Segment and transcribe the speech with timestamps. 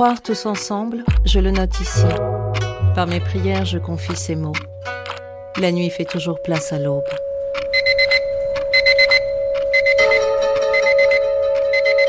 [0.00, 2.06] Croire tous ensemble, je le note ici.
[2.94, 4.54] Par mes prières, je confie ces mots.
[5.58, 7.04] La nuit fait toujours place à l'aube.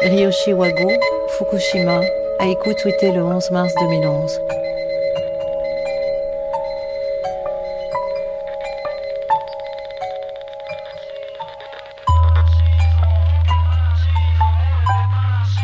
[0.04, 0.90] Ryoshi Wago,
[1.38, 2.00] Fukushima,
[2.40, 4.40] a écouté le 11 mars 2011.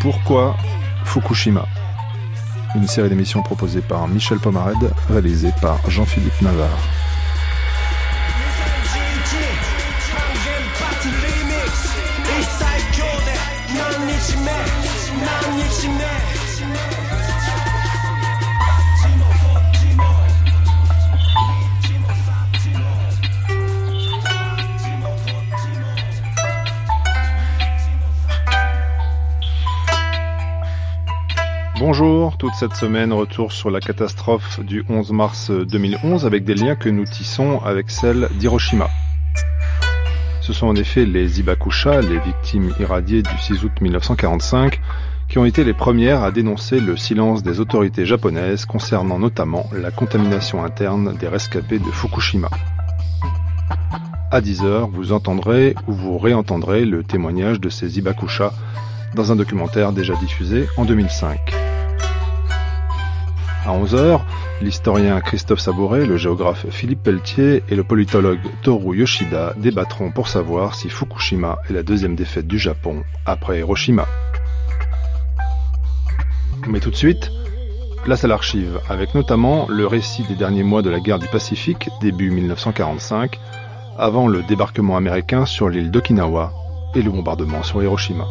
[0.02, 0.58] Pourquoi
[1.06, 1.66] Fukushima?
[2.78, 6.97] Une série d'émissions proposée par Michel Pomarède, réalisée par Jean-Philippe Navarre.
[32.60, 37.06] Cette semaine retour sur la catastrophe du 11 mars 2011 avec des liens que nous
[37.06, 38.90] tissons avec celle d'Hiroshima.
[40.42, 44.82] Ce sont en effet les Ibakusha, les victimes irradiées du 6 août 1945,
[45.30, 49.92] qui ont été les premières à dénoncer le silence des autorités japonaises concernant notamment la
[49.92, 52.50] contamination interne des rescapés de Fukushima.
[54.32, 58.52] À 10h, vous entendrez ou vous réentendrez le témoignage de ces Ibakusha
[59.14, 61.57] dans un documentaire déjà diffusé en 2005.
[63.68, 64.22] À 11h,
[64.62, 70.74] l'historien Christophe Sabouret, le géographe Philippe Pelletier et le politologue Toru Yoshida débattront pour savoir
[70.74, 74.06] si Fukushima est la deuxième défaite du Japon après Hiroshima.
[76.70, 77.30] Mais tout de suite,
[78.06, 81.90] place à l'archive, avec notamment le récit des derniers mois de la guerre du Pacifique,
[82.00, 83.38] début 1945,
[83.98, 86.54] avant le débarquement américain sur l'île d'Okinawa
[86.96, 88.28] et le bombardement sur Hiroshima.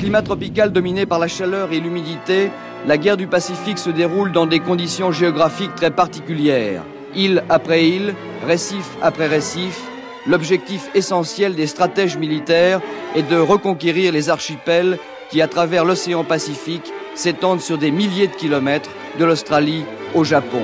[0.00, 2.50] Climat tropical dominé par la chaleur et l'humidité,
[2.86, 6.82] la guerre du Pacifique se déroule dans des conditions géographiques très particulières.
[7.14, 8.14] Île après île,
[8.46, 9.78] récif après récif,
[10.26, 12.80] l'objectif essentiel des stratèges militaires
[13.14, 14.96] est de reconquérir les archipels
[15.30, 19.84] qui, à travers l'océan Pacifique, s'étendent sur des milliers de kilomètres de l'Australie
[20.14, 20.62] au Japon.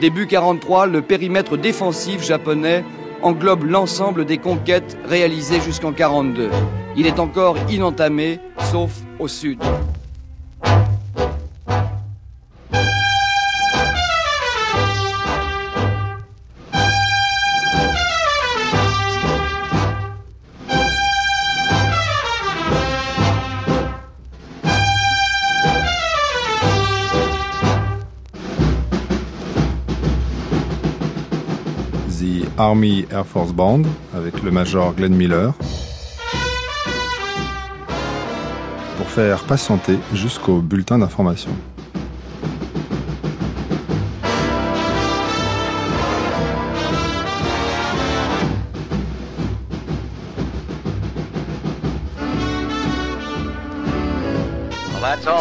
[0.00, 2.84] Début 43, le périmètre défensif japonais
[3.22, 6.50] englobe l'ensemble des conquêtes réalisées jusqu'en 42.
[6.96, 8.40] Il est encore inentamé,
[8.72, 8.90] sauf
[9.20, 9.60] au sud.
[32.74, 33.82] Army Air Force Band
[34.16, 35.52] avec le major Glenn Miller
[38.96, 41.52] pour faire patienter jusqu'au bulletin d'information.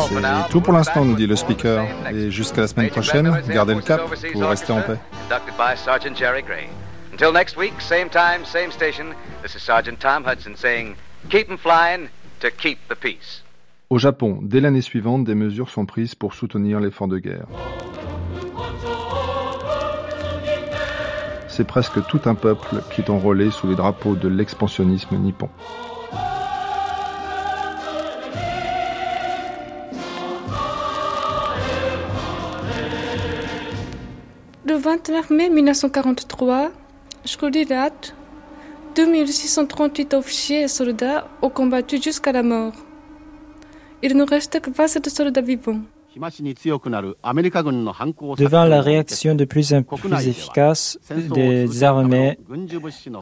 [0.08, 1.84] C'est tout pour l'instant, nous dit le speaker.
[2.12, 4.02] Et jusqu'à la semaine prochaine, gardez le cap
[4.34, 5.00] pour rester en paix.
[7.14, 9.14] Until next week, same time, same station,
[9.44, 10.96] this is Sergeant Tom Hudson saying,
[11.30, 13.44] keep 'em flying to keep the peace.
[13.92, 17.46] Au Japon, dès l'année suivante, des mesures sont prises pour soutenir l'effort de guerre.
[21.48, 25.50] C'est presque tout un peuple qui est enrôlé sous les drapeaux de l'expansionnisme nippon.
[34.66, 36.72] Le 29 mai 1943,
[37.26, 38.14] Shkurirat,
[38.96, 42.74] 2638 officiers et soldats ont combattu jusqu'à la mort.
[44.02, 45.82] Il ne restait que 27 soldats vivants.
[48.38, 51.00] Devant la réaction de plus en plus efficace
[51.34, 52.38] des armées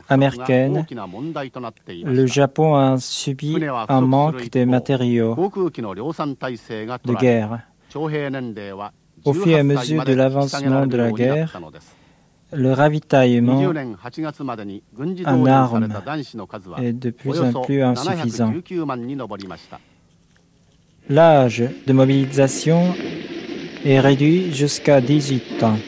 [0.09, 0.85] américaines,
[1.87, 7.59] le Japon a subi un manque de matériaux de guerre.
[9.23, 11.61] Au fur et à mesure de l'avancement de la guerre,
[12.53, 13.71] le ravitaillement
[15.25, 15.87] en armes
[16.81, 18.53] est de plus en plus insuffisant.
[21.09, 22.93] L'âge de mobilisation
[23.83, 25.79] est réduit jusqu'à 18 ans.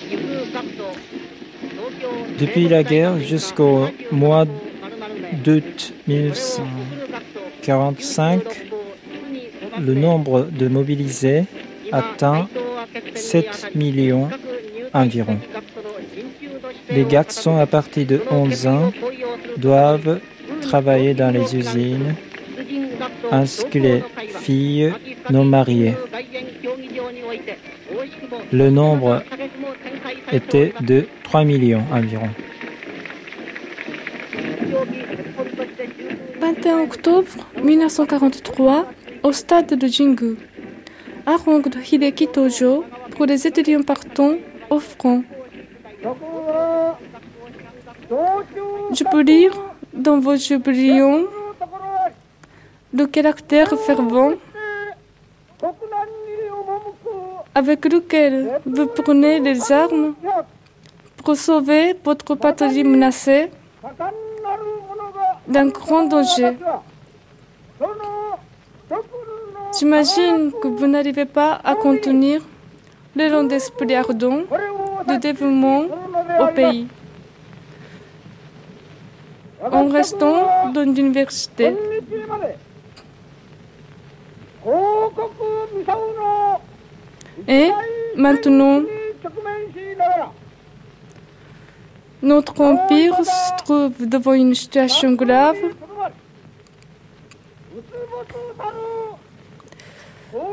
[2.40, 4.46] Depuis la guerre jusqu'au mois
[5.44, 8.42] d'août 1945,
[9.80, 11.46] le nombre de mobilisés
[11.92, 12.48] atteint
[13.16, 14.30] 7 millions
[14.94, 15.38] environ.
[16.96, 18.92] Les garçons à partir de 11 ans
[19.58, 20.20] doivent
[20.62, 22.16] travailler dans les usines,
[23.32, 24.04] ainsi que les
[24.42, 24.94] filles
[25.30, 25.96] non mariées.
[28.52, 29.24] Le nombre
[30.32, 32.30] était de 3 millions environ.
[36.40, 37.30] 21 octobre
[37.64, 38.86] 1943,
[39.24, 40.36] au stade de Jingu,
[41.26, 44.36] de Hideki Tojo pour les étudiants partants
[44.70, 45.24] au front.
[48.94, 49.54] Je peux lire
[49.94, 51.24] dans vos yeux brillants
[52.94, 54.34] le caractère fervent
[57.56, 60.14] avec lequel vous prenez les armes
[61.18, 63.52] pour sauver votre patrie menacée
[65.48, 66.54] d'un grand danger.
[69.78, 72.42] J'imagine que vous n'arrivez pas à contenir
[73.16, 74.44] l'élan d'esprit ardent
[75.08, 75.86] de développement
[76.40, 76.88] au pays.
[79.72, 81.74] En restant dans l'université,
[87.48, 87.72] et
[88.16, 88.82] maintenant,
[92.22, 95.58] notre empire se trouve devant une situation grave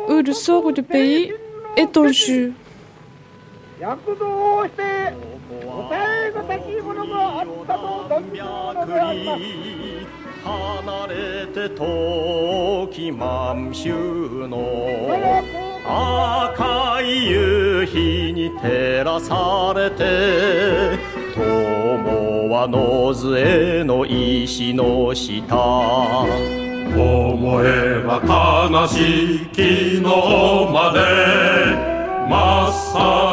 [0.08, 1.32] où le sort du pays
[1.76, 2.52] est en jeu.
[3.80, 4.82] 躍動をして
[5.64, 9.40] 答えがたきものがあったと存じのであります
[10.44, 13.88] 離れて時満州
[14.48, 15.08] の
[15.86, 20.98] 赤い夕日に照らされて
[21.34, 26.60] 友は野杖の石の下。
[26.92, 31.89] 思えば悲しきのまで
[32.30, 32.72] 真っ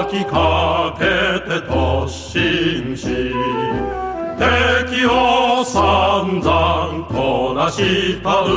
[0.10, 1.06] 先かけ
[1.48, 3.06] て突進し
[4.40, 8.50] 敵を散々こなしたる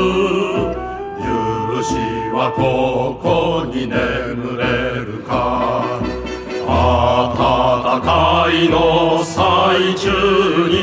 [1.21, 1.93] 許し
[2.33, 4.65] はここに眠れ
[5.05, 6.01] るか。
[7.37, 10.09] 戦いの最中
[10.69, 10.75] に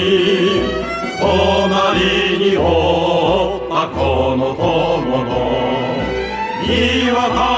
[1.19, 5.29] 隣におったこの友の
[6.61, 7.56] にわ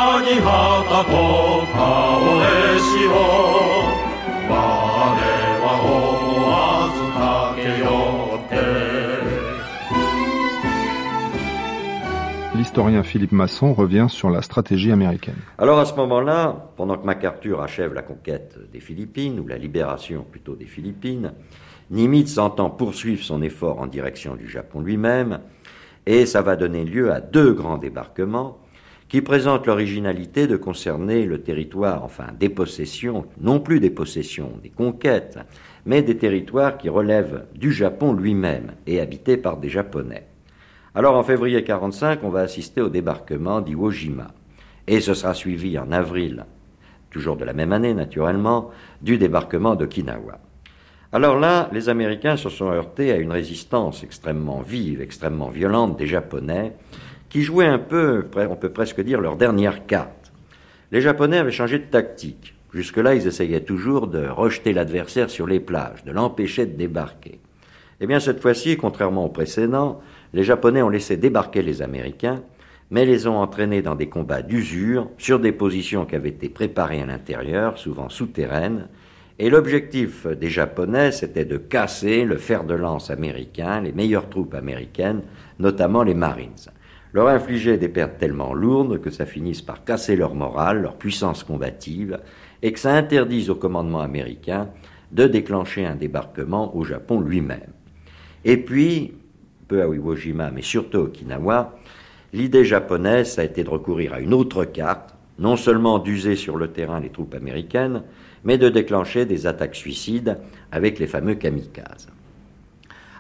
[12.56, 15.34] L'historien Philippe Masson revient sur la stratégie américaine.
[15.58, 20.24] Alors à ce moment-là, pendant que MacArthur achève la conquête des Philippines, ou la libération
[20.30, 21.34] plutôt des Philippines,
[21.90, 25.40] Nimitz entend poursuivre son effort en direction du Japon lui-même,
[26.06, 28.60] et ça va donner lieu à deux grands débarquements
[29.10, 34.70] qui présentent l'originalité de concerner le territoire, enfin des possessions, non plus des possessions, des
[34.70, 35.40] conquêtes,
[35.86, 40.28] mais des territoires qui relèvent du Japon lui-même et habités par des Japonais.
[40.94, 44.28] Alors en février 1945, on va assister au débarquement d'Iwo Jima.
[44.88, 46.46] Et ce sera suivi en avril,
[47.10, 48.70] toujours de la même année naturellement,
[49.02, 50.40] du débarquement d'Okinawa.
[51.12, 56.06] Alors là, les Américains se sont heurtés à une résistance extrêmement vive, extrêmement violente des
[56.06, 56.74] Japonais,
[57.30, 60.32] qui jouaient un peu, on peut presque dire, leur dernière carte.
[60.92, 62.56] Les Japonais avaient changé de tactique.
[62.74, 67.40] Jusque-là, ils essayaient toujours de rejeter l'adversaire sur les plages, de l'empêcher de débarquer.
[68.02, 70.02] Eh bien, cette fois-ci, contrairement au précédent,
[70.34, 72.42] les Japonais ont laissé débarquer les Américains,
[72.92, 77.02] mais les ont entraînés dans des combats d'usure sur des positions qui avaient été préparées
[77.02, 78.88] à l'intérieur, souvent souterraines,
[79.38, 84.54] et l'objectif des Japonais, c'était de casser le fer de lance américain, les meilleures troupes
[84.54, 85.22] américaines,
[85.60, 86.52] notamment les Marines.
[87.14, 91.44] Leur infliger des pertes tellement lourdes que ça finisse par casser leur morale, leur puissance
[91.44, 92.20] combative,
[92.62, 94.70] et que ça interdise au commandement américain
[95.12, 97.74] de déclencher un débarquement au Japon lui-même.
[98.46, 99.14] Et puis,
[99.68, 101.78] peu à Iwo Jima, mais surtout à Okinawa,
[102.34, 106.68] l'idée japonaise a été de recourir à une autre carte, non seulement d'user sur le
[106.68, 108.04] terrain les troupes américaines,
[108.44, 110.38] mais de déclencher des attaques suicides
[110.72, 112.10] avec les fameux kamikazes.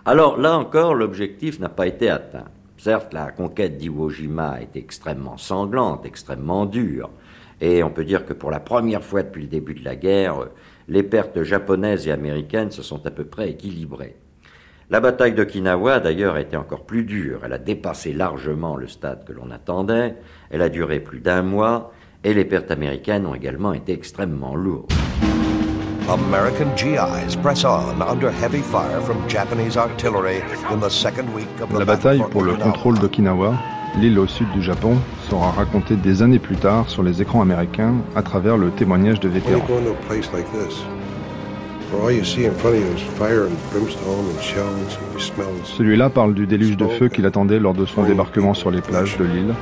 [0.05, 2.45] Alors là encore, l'objectif n'a pas été atteint.
[2.79, 7.09] Certes, la conquête d'Iwo Jima été extrêmement sanglante, extrêmement dure,
[7.59, 10.47] et on peut dire que pour la première fois depuis le début de la guerre,
[10.87, 14.15] les pertes japonaises et américaines se sont à peu près équilibrées.
[14.89, 17.41] La bataille d'Okinawa, d'ailleurs, a été encore plus dure.
[17.43, 20.15] Elle a dépassé largement le stade que l'on attendait.
[20.49, 21.91] Elle a duré plus d'un mois
[22.23, 24.93] et les pertes américaines ont également été extrêmement lourdes.
[31.77, 33.53] La bataille pour le contrôle d'Okinawa,
[33.99, 34.97] l'île au sud du Japon,
[35.29, 39.29] sera racontée des années plus tard sur les écrans américains à travers le témoignage de
[39.29, 39.63] vétérans.
[45.63, 49.15] Celui-là parle du déluge de feu qu'il attendait lors de son débarquement sur les plages
[49.17, 49.53] de l'île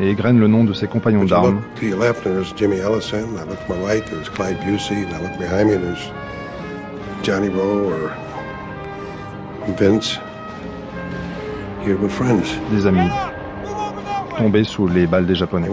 [0.00, 1.62] et égrène le nom de ses compagnons d'armes.
[12.70, 13.10] Des amis
[14.36, 15.68] tombés sous les balles des Japonais.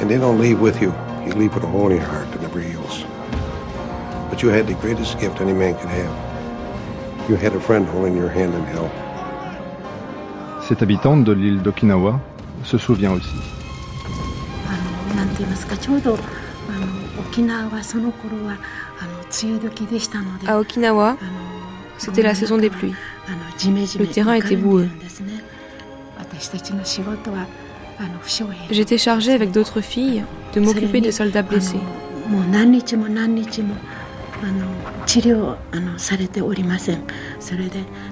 [0.00, 0.92] And they don't leave with you.
[1.24, 3.04] You leave with a hole in your heart that never heals.
[4.28, 7.30] But you had the greatest gift any man could have.
[7.30, 8.90] You had a friend holding your hand in hell.
[10.66, 12.18] Cette habitante de l'île d'Okinawa
[12.62, 13.36] se souvient aussi.
[20.46, 21.18] À Okinawa,
[21.98, 22.94] c'était la saison des pluies.
[23.98, 24.88] Le terrain était boueux.
[28.70, 31.80] J'étais chargée avec d'autres filles de m'occuper des soldats blessés.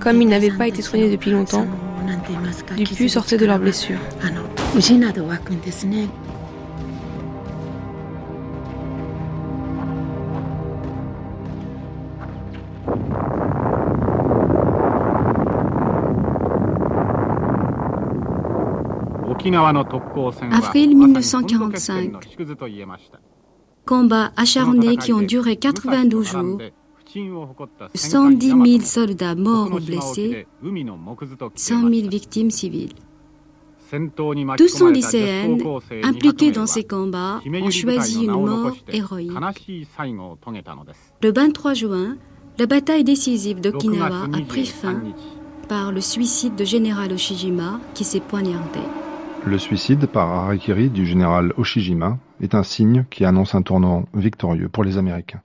[0.01, 1.67] Comme ils n'avaient pas été soignés depuis longtemps,
[2.77, 3.99] du pus sortait de leurs blessures.
[20.53, 22.13] Avril 1945.
[23.85, 26.59] Combats acharnés qui ont duré 92 jours.
[27.95, 30.47] 110 000 soldats morts ou blessés,
[31.55, 32.95] 100 000 victimes civiles.
[34.57, 35.59] Tous sont lycéennes
[36.03, 39.31] impliqués dans ces combats ont choisi une mort héroïque.
[41.23, 42.17] Le 23 juin,
[42.59, 45.03] la bataille décisive d'Okinawa a pris fin
[45.69, 48.81] par le suicide de général Oshijima qui s'est poignardé.
[49.45, 54.69] Le suicide par harakiri du général Oshijima est un signe qui annonce un tournant victorieux
[54.69, 55.43] pour les Américains.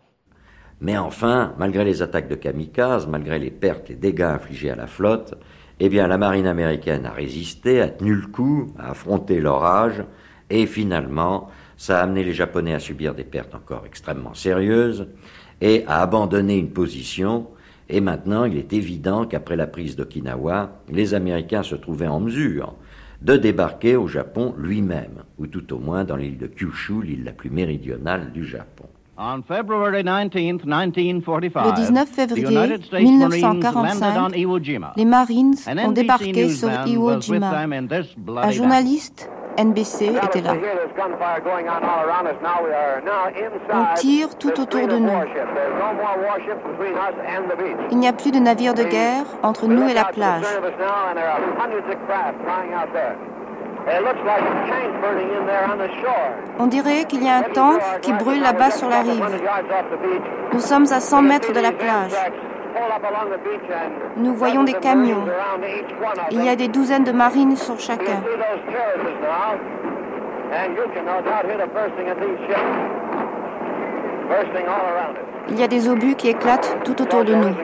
[0.81, 4.85] Mais enfin, malgré les attaques de kamikazes, malgré les pertes, les dégâts infligés à la
[4.85, 5.33] flotte,
[5.79, 10.03] eh bien, la marine américaine a résisté, a tenu le coup, a affronté l'orage,
[10.51, 15.07] et finalement, ça a amené les Japonais à subir des pertes encore extrêmement sérieuses,
[15.59, 17.47] et à abandonner une position,
[17.89, 22.75] et maintenant, il est évident qu'après la prise d'Okinawa, les Américains se trouvaient en mesure
[23.21, 27.31] de débarquer au Japon lui-même, ou tout au moins dans l'île de Kyushu, l'île la
[27.31, 28.85] plus méridionale du Japon.
[29.19, 29.41] Le
[31.75, 34.35] 19 février 1945,
[34.95, 35.55] les Marines
[35.85, 37.65] ont débarqué sur Iwo Jima.
[38.43, 40.53] Un journaliste NBC était là.
[43.73, 45.19] On tire tout autour de nous.
[47.91, 50.43] Il n'y a plus de navires de guerre entre nous et la plage.
[56.59, 59.25] On dirait qu'il y a un tank qui brûle là-bas sur la rive.
[60.53, 62.11] Nous sommes à 100 mètres de la plage.
[64.17, 65.25] Nous voyons des camions.
[66.31, 68.21] Il y a des douzaines de marines sur chacun.
[75.49, 77.55] Il y a des obus qui éclatent tout autour de nous.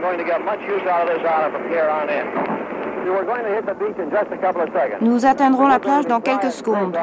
[5.01, 6.97] Nous atteindrons la plage dans quelques secondes.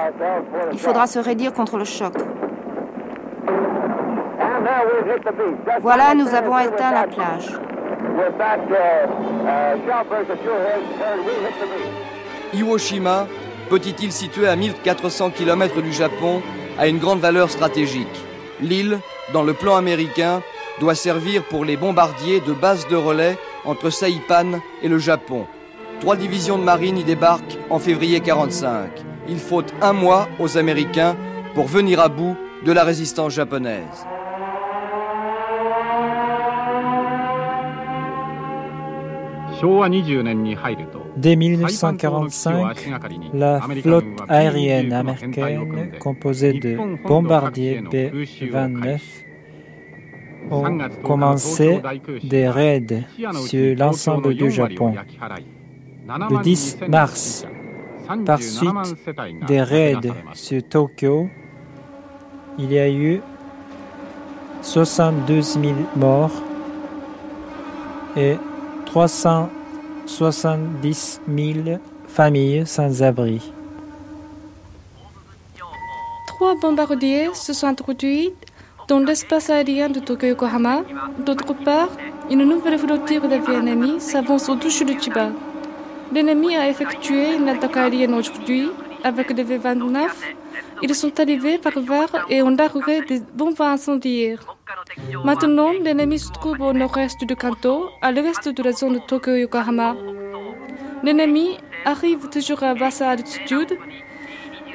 [0.73, 2.15] Il faudra se raidir contre le choc.
[5.81, 7.61] Voilà, nous avons atteint la plage.
[12.53, 13.27] Iwo-Shima,
[13.69, 16.43] petite île située à 1400 km du Japon,
[16.79, 18.09] a une grande valeur stratégique.
[18.61, 18.99] L'île,
[19.33, 20.43] dans le plan américain,
[20.81, 25.47] doit servir pour les bombardiers de base de relais entre Saipan et le Japon.
[26.01, 28.91] Trois divisions de marine y débarquent en février 45.
[29.29, 31.17] Il faut un mois aux Américains
[31.55, 34.07] pour venir à bout de la résistance japonaise.
[41.17, 42.91] Dès 1945,
[43.35, 49.01] la flotte aérienne américaine, composée de bombardiers B-29,
[50.51, 51.81] ont commencé
[52.25, 53.05] des raids
[53.47, 54.95] sur l'ensemble du Japon.
[56.09, 57.47] Le 10 mars,
[58.25, 58.71] par suite
[59.47, 59.97] des raids
[60.33, 61.29] sur Tokyo,
[62.59, 63.21] il y a eu
[64.63, 66.43] 72 000 morts
[68.17, 68.37] et
[68.91, 71.79] 370 000
[72.09, 73.53] familles sans abri.
[76.27, 78.33] Trois bombardiers se sont introduits
[78.89, 80.83] dans l'espace aérien de Tokyo-Yokohama.
[81.25, 81.91] D'autre part,
[82.31, 85.29] une nouvelle flottille d'avions ennemis s'avance au-dessus de Chiba.
[86.13, 88.71] L'ennemi a effectué une attaque aérienne aujourd'hui
[89.05, 90.09] avec des V-29.
[90.83, 94.41] Ils sont arrivés par vers et ont largué des bombes incendiaires.
[95.25, 99.97] Maintenant, l'ennemi se trouve au nord-est du Kanto, à l'est de la zone de Tokyo-Yokohama.
[101.03, 103.77] L'ennemi arrive toujours à basse altitude.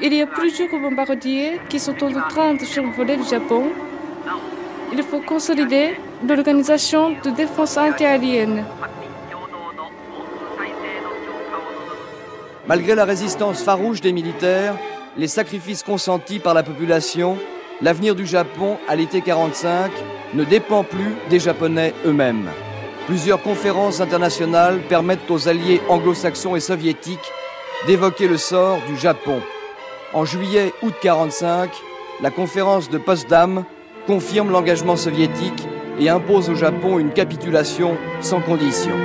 [0.02, 3.64] Il y a plusieurs bombardiers qui sont en train de survoler le Japon.
[4.92, 5.98] Il faut consolider
[6.28, 8.64] l'organisation de défense antiaérienne.
[12.68, 14.76] Malgré la résistance farouche des militaires,
[15.18, 17.38] les sacrifices consentis par la population,
[17.82, 19.92] l'avenir du Japon à l'été 45
[20.34, 22.50] ne dépend plus des Japonais eux-mêmes.
[23.08, 27.32] Plusieurs conférences internationales permettent aux alliés anglo-saxons et soviétiques
[27.88, 29.42] d'évoquer le sort du Japon.
[30.14, 31.70] En juillet-août 45,
[32.22, 33.64] la conférence de Potsdam
[34.08, 35.68] confirme l'engagement soviétique
[36.00, 38.96] et impose au Japon une capitulation sans condition.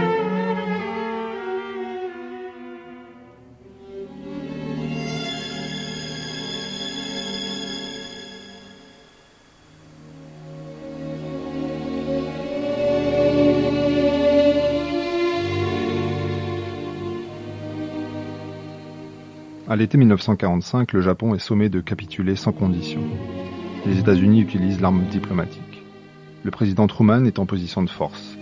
[19.70, 23.02] À l'été 1945, le Japon est sommé de capituler sans condition.
[23.86, 25.84] Les États-Unis utilisent l'arme diplomatique.
[26.42, 28.36] Le président Truman est en position de force.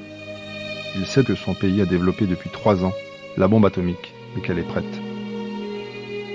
[0.96, 2.94] Il sait que son pays a développé depuis trois ans
[3.36, 5.02] la bombe atomique et qu'elle est prête.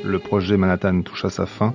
[0.06, 1.74] Le projet Manhattan touche à sa fin.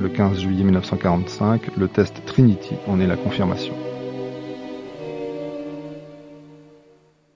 [0.00, 3.74] Le 15 juillet 1945, le test Trinity en est la confirmation.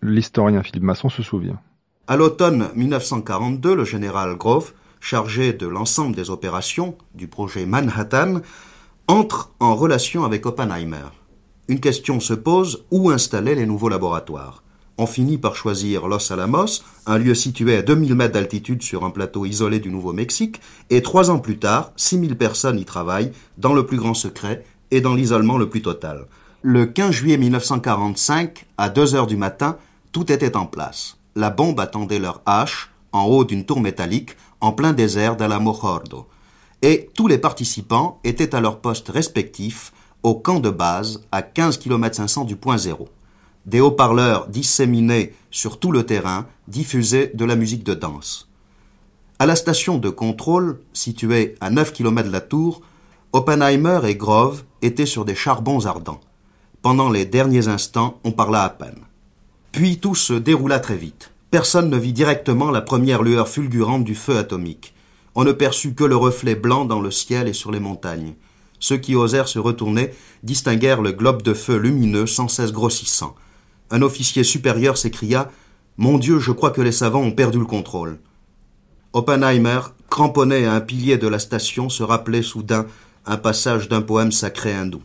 [0.03, 1.61] L'historien Philippe Masson se souvient.
[2.13, 8.43] À l'automne 1942, le général Grove, chargé de l'ensemble des opérations du projet Manhattan,
[9.09, 11.09] entre en relation avec Oppenheimer.
[11.69, 14.63] Une question se pose où installer les nouveaux laboratoires?
[14.99, 19.11] On finit par choisir Los Alamos, un lieu situé à 2000 mètres d'altitude sur un
[19.11, 23.87] plateau isolé du Nouveau-Mexique, et trois ans plus tard, 6000 personnes y travaillent, dans le
[23.87, 26.27] plus grand secret et dans l'isolement le plus total.
[26.61, 29.79] Le 15 juillet 1945, à 2 heures du matin,
[30.13, 34.73] tout était en place la bombe attendait leur hache en haut d'une tour métallique en
[34.73, 36.27] plein désert d'Alamojordo.
[36.83, 39.93] Et tous les participants étaient à leur poste respectif
[40.23, 43.09] au camp de base à 15 km 500 du point zéro.
[43.67, 48.49] Des haut-parleurs disséminés sur tout le terrain diffusaient de la musique de danse.
[49.39, 52.83] À la station de contrôle, située à 9 km de la tour,
[53.33, 56.21] Oppenheimer et Grove étaient sur des charbons ardents.
[56.83, 59.01] Pendant les derniers instants, on parla à peine.
[59.73, 61.33] Puis tout se déroula très vite.
[61.51, 64.95] Personne ne vit directement la première lueur fulgurante du feu atomique.
[65.35, 68.35] On ne perçut que le reflet blanc dans le ciel et sur les montagnes.
[68.81, 70.11] Ceux qui osèrent se retourner
[70.43, 73.35] distinguèrent le globe de feu lumineux sans cesse grossissant.
[73.91, 75.51] Un officier supérieur s'écria
[75.97, 78.19] Mon Dieu, je crois que les savants ont perdu le contrôle.
[79.15, 79.81] Oppenheimer,
[80.11, 82.87] cramponné à un pilier de la station, se rappelait soudain
[83.25, 85.03] un passage d'un poème sacré hindou.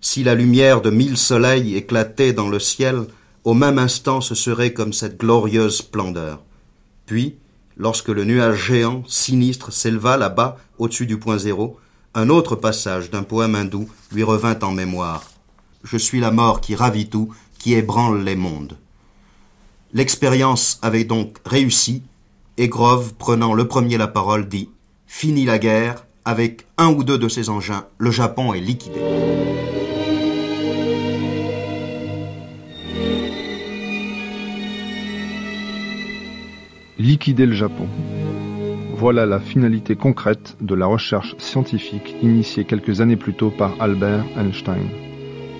[0.00, 3.06] Si la lumière de mille soleils éclatait dans le ciel,
[3.44, 6.42] au même instant ce serait comme cette glorieuse splendeur.
[7.06, 7.36] Puis,
[7.76, 11.78] lorsque le nuage géant, sinistre, s'éleva là-bas, au-dessus du point zéro,
[12.14, 15.30] un autre passage d'un poème hindou lui revint en mémoire.
[15.82, 18.78] Je suis la mort qui ravit tout, qui ébranle les mondes.
[19.92, 22.02] L'expérience avait donc réussi,
[22.56, 24.70] et Grove, prenant le premier la parole, dit
[25.06, 29.00] Fini la guerre, avec un ou deux de ses engins, le Japon est liquidé.
[37.04, 37.86] Liquider le Japon.
[38.94, 44.24] Voilà la finalité concrète de la recherche scientifique initiée quelques années plus tôt par Albert
[44.38, 44.88] Einstein,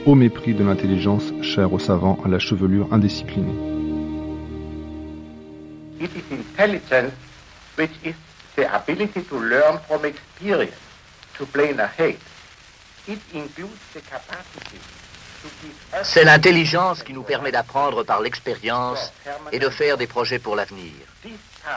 [0.07, 3.53] au mépris de l'intelligence chère aux savants à la chevelure indisciplinée.
[16.03, 19.13] C'est l'intelligence qui nous permet d'apprendre par l'expérience
[19.53, 20.93] et de faire des projets pour l'avenir.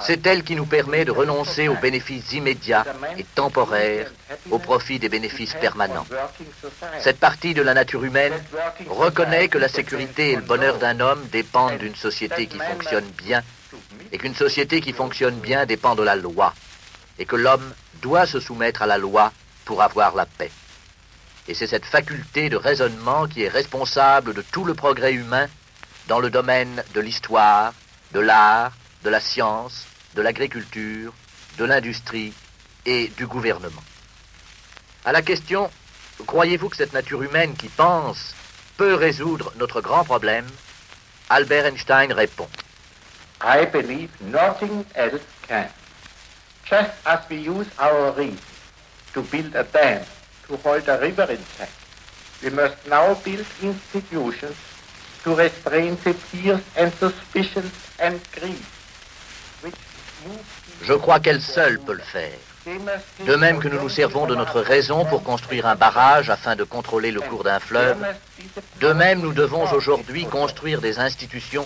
[0.01, 2.85] C'est elle qui nous permet de renoncer aux bénéfices immédiats
[3.17, 4.11] et temporaires
[4.51, 6.05] au profit des bénéfices permanents.
[6.99, 8.33] Cette partie de la nature humaine
[8.89, 13.41] reconnaît que la sécurité et le bonheur d'un homme dépendent d'une société qui fonctionne bien
[14.11, 16.53] et qu'une société qui fonctionne bien dépend de la loi
[17.19, 19.31] et que l'homme doit se soumettre à la loi
[19.65, 20.51] pour avoir la paix.
[21.47, 25.47] Et c'est cette faculté de raisonnement qui est responsable de tout le progrès humain
[26.07, 27.73] dans le domaine de l'histoire,
[28.11, 31.13] de l'art, de la science, de l'agriculture,
[31.57, 32.33] de l'industrie
[32.85, 33.83] et du gouvernement.
[35.05, 35.69] À la question
[36.25, 38.33] Croyez-vous que cette nature humaine qui pense
[38.75, 40.47] peut résoudre notre grand problème?
[41.29, 42.47] Albert Einstein répond
[43.41, 45.67] I believe nothing else can.
[46.65, 48.39] Just as we use our reason
[49.13, 50.01] to build a dam
[50.47, 51.69] to hold a river in check,
[52.43, 54.55] we must now build institutions
[55.23, 58.65] to restrain the fears and suspicions and greed
[60.83, 62.37] je crois qu'elle seule peut le faire.
[63.25, 66.65] De même que nous nous servons de notre raison pour construire un barrage afin de
[66.65, 68.05] contrôler le cours d'un fleuve,
[68.81, 71.65] de même nous devons aujourd'hui construire des institutions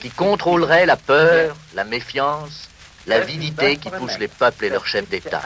[0.00, 2.68] qui contrôleraient la peur, la méfiance,
[3.06, 5.42] l'avidité qui pousse les peuples et leurs chefs d'État.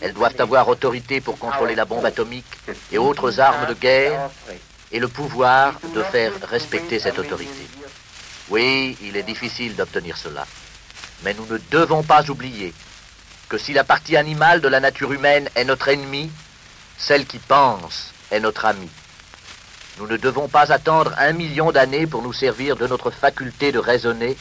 [0.00, 2.44] Elles doivent avoir autorité pour contrôler la bombe atomique
[2.90, 4.30] et autres armes de guerre
[4.90, 7.66] et le pouvoir de faire respecter cette autorité.
[8.50, 10.46] Oui, il est difficile d'obtenir cela.
[11.24, 12.74] Mais nous ne devons pas oublier
[13.48, 16.30] que si la partie animale de la nature humaine est notre ennemi,
[16.98, 18.88] celle qui pense est notre ami.
[19.98, 23.78] Nous ne devons pas attendre un million d'années pour nous servir de notre faculté de
[23.78, 24.36] raisonner.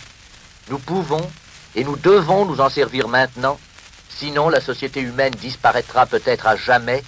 [0.70, 1.30] Nous pouvons
[1.76, 3.58] et nous devons nous en servir maintenant,
[4.10, 7.04] sinon la société humaine disparaîtra peut-être à jamais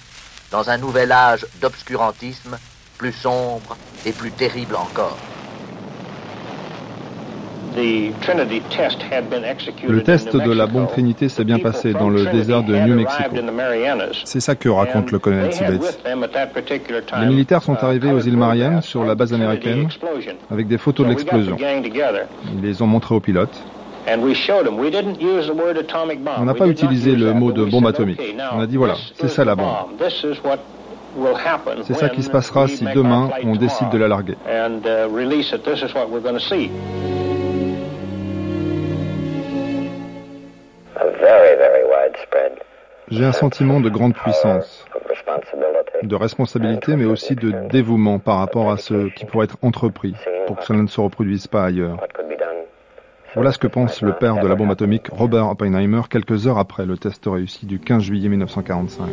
[0.50, 2.56] dans un nouvel âge d'obscurantisme
[2.98, 5.18] plus sombre et plus terrible encore.
[7.76, 13.30] Le test de la bombe Trinité s'est bien passé dans le désert de New Mexico.
[14.24, 15.80] C'est ça que raconte le colonel Tibet.
[17.20, 19.88] Les militaires sont arrivés aux îles Mariannes sur la base américaine
[20.50, 21.56] avec des photos de l'explosion.
[21.58, 23.60] Ils les ont montrées aux pilotes.
[26.38, 28.20] On n'a pas utilisé le mot de bombe atomique.
[28.52, 29.68] On a dit voilà, c'est ça la bombe.
[31.84, 34.36] C'est ça qui se passera si demain on décide de la larguer.
[43.10, 44.84] J'ai un sentiment de grande puissance,
[46.02, 50.14] de responsabilité, mais aussi de dévouement par rapport à ce qui pourrait être entrepris
[50.46, 51.98] pour que cela ne se reproduise pas ailleurs.
[53.34, 56.86] Voilà ce que pense le père de la bombe atomique, Robert Oppenheimer, quelques heures après
[56.86, 59.08] le test réussi du 15 juillet 1945.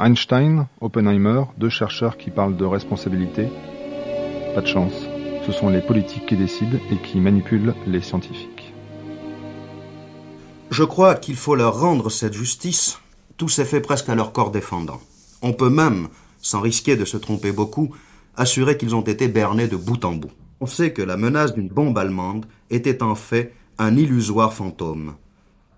[0.00, 3.48] Einstein, Oppenheimer, deux chercheurs qui parlent de responsabilité.
[4.56, 5.06] Pas de chance.
[5.46, 8.74] Ce sont les politiques qui décident et qui manipulent les scientifiques.
[10.70, 12.98] Je crois qu'il faut leur rendre cette justice.
[13.36, 15.00] Tout s'est fait presque à leur corps défendant.
[15.40, 16.08] On peut même,
[16.42, 17.94] sans risquer de se tromper beaucoup,
[18.36, 20.30] assurer qu'ils ont été bernés de bout en bout.
[20.60, 25.14] On sait que la menace d'une bombe allemande était en fait un illusoire fantôme.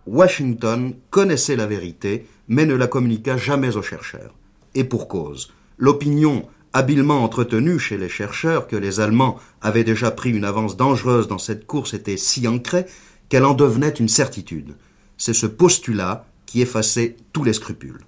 [0.07, 4.35] Washington connaissait la vérité, mais ne la communiqua jamais aux chercheurs.
[4.75, 5.53] Et pour cause.
[5.77, 11.29] L'opinion habilement entretenu chez les chercheurs que les Allemands avaient déjà pris une avance dangereuse
[11.29, 12.87] dans cette course était si ancrée
[13.29, 14.77] qu'elle en devenait une certitude.
[15.17, 18.01] C'est ce postulat qui effaçait tous les scrupules.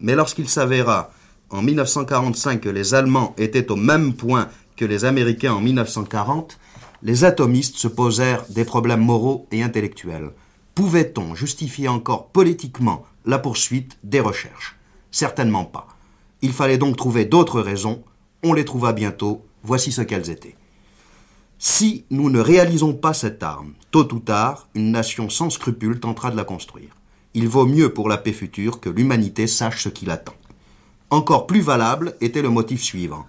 [0.00, 1.12] Mais lorsqu'il s'avéra
[1.52, 6.58] en 1945 que les Allemands étaient au même point que les Américains en 1940,
[7.02, 10.30] les atomistes se posèrent des problèmes moraux et intellectuels.
[10.74, 14.76] Pouvait-on justifier encore politiquement la poursuite des recherches?
[15.10, 15.88] Certainement pas.
[16.40, 18.02] Il fallait donc trouver d'autres raisons.
[18.42, 19.44] On les trouva bientôt.
[19.62, 20.56] Voici ce qu'elles étaient.
[21.58, 26.30] Si nous ne réalisons pas cette arme, tôt ou tard, une nation sans scrupules tentera
[26.30, 26.96] de la construire.
[27.34, 30.34] Il vaut mieux pour la paix future que l'humanité sache ce qui l'attend.
[31.12, 33.26] Encore plus valable était le motif suivant.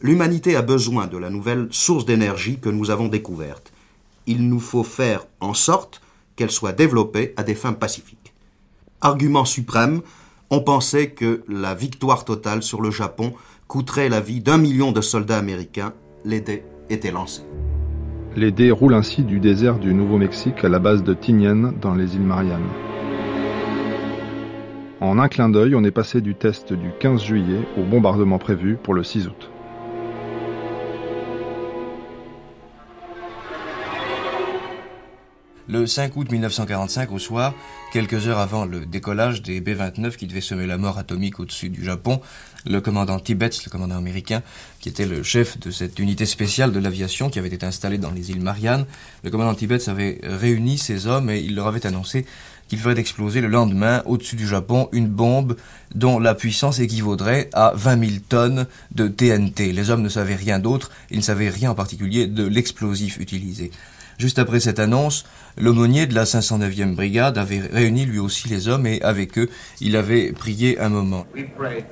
[0.00, 3.72] L'humanité a besoin de la nouvelle source d'énergie que nous avons découverte.
[4.28, 6.00] Il nous faut faire en sorte
[6.36, 8.34] qu'elle soit développée à des fins pacifiques.
[9.00, 10.02] Argument suprême,
[10.48, 13.32] on pensait que la victoire totale sur le Japon
[13.66, 15.92] coûterait la vie d'un million de soldats américains.
[16.24, 17.42] Les dés étaient lancés.
[18.36, 22.14] Les dés roulent ainsi du désert du Nouveau-Mexique à la base de Tinian dans les
[22.14, 22.93] îles Mariannes.
[25.04, 28.76] En un clin d'œil, on est passé du test du 15 juillet au bombardement prévu
[28.82, 29.50] pour le 6 août.
[35.74, 37.52] le 5 août 1945 au soir,
[37.92, 41.84] quelques heures avant le décollage des B-29 qui devaient semer la mort atomique au-dessus du
[41.84, 42.20] Japon,
[42.64, 44.42] le commandant Tibbets, le commandant américain,
[44.78, 48.12] qui était le chef de cette unité spéciale de l'aviation qui avait été installée dans
[48.12, 48.86] les îles Mariannes,
[49.24, 52.24] le commandant Tibbets avait réuni ses hommes et il leur avait annoncé
[52.68, 55.56] qu'il ferait exploser le lendemain au-dessus du Japon une bombe
[55.94, 59.72] dont la puissance équivaudrait à 20 000 tonnes de TNT.
[59.72, 63.70] Les hommes ne savaient rien d'autre, ils ne savaient rien en particulier de l'explosif utilisé.
[64.18, 65.24] Juste après cette annonce,
[65.58, 69.48] l'aumônier de la 509e brigade avait réuni lui aussi les hommes et avec eux,
[69.80, 71.26] il avait prié un moment.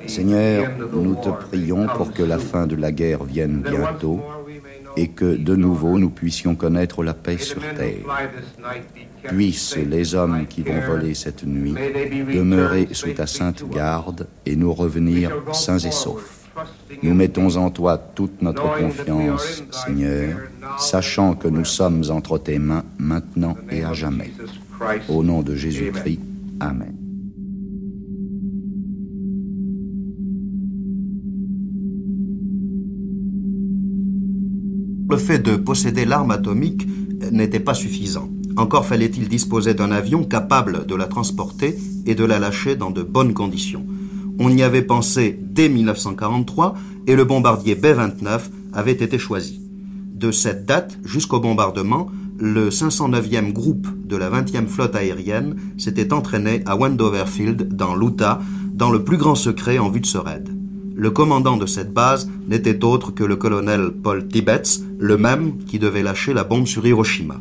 [0.07, 4.21] Seigneur, nous te prions pour que la fin de la guerre vienne bientôt
[4.97, 7.97] et que de nouveau nous puissions connaître la paix sur terre.
[9.29, 14.73] Puissent les hommes qui vont voler cette nuit demeurer sous ta sainte garde et nous
[14.73, 16.43] revenir sains et saufs.
[17.03, 20.39] Nous mettons en toi toute notre confiance, Seigneur,
[20.79, 24.33] sachant que nous sommes entre tes mains maintenant et à jamais.
[25.09, 26.21] Au nom de Jésus-Christ,
[26.61, 26.95] Amen.
[35.11, 36.87] Le fait de posséder l'arme atomique
[37.31, 38.31] n'était pas suffisant.
[38.57, 43.03] Encore fallait-il disposer d'un avion capable de la transporter et de la lâcher dans de
[43.03, 43.87] bonnes conditions.
[44.39, 46.75] On y avait pensé dès 1943
[47.07, 48.41] et le bombardier B-29
[48.73, 49.61] avait été choisi.
[50.15, 56.63] De cette date jusqu'au bombardement, le 509e groupe de la 20e flotte aérienne s'était entraîné
[56.67, 58.41] à Wendover Field, dans l'Utah,
[58.73, 60.49] dans le plus grand secret en vue de ce raid.
[60.95, 65.79] Le commandant de cette base n'était autre que le colonel Paul Tibbets, le même qui
[65.79, 67.41] devait lâcher la bombe sur Hiroshima.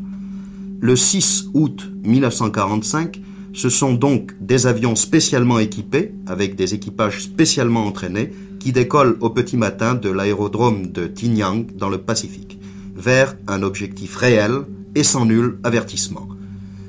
[0.84, 3.20] Le 6 août 1945,
[3.52, 9.30] ce sont donc des avions spécialement équipés, avec des équipages spécialement entraînés, qui décollent au
[9.30, 12.58] petit matin de l'aérodrome de Tinyang dans le Pacifique,
[12.96, 14.62] vers un objectif réel
[14.96, 16.26] et sans nul avertissement.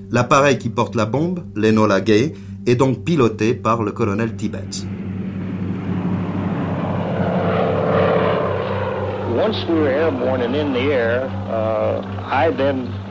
[0.09, 2.33] L'appareil qui porte la bombe, l'Enola Gay,
[2.65, 4.87] est donc piloté par le colonel Tibbets.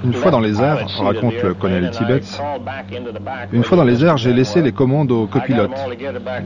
[0.04, 2.40] Une fois dans les airs, raconte le colonel Tibbets,
[3.52, 5.70] une fois dans les airs, j'ai laissé les commandes au copilote.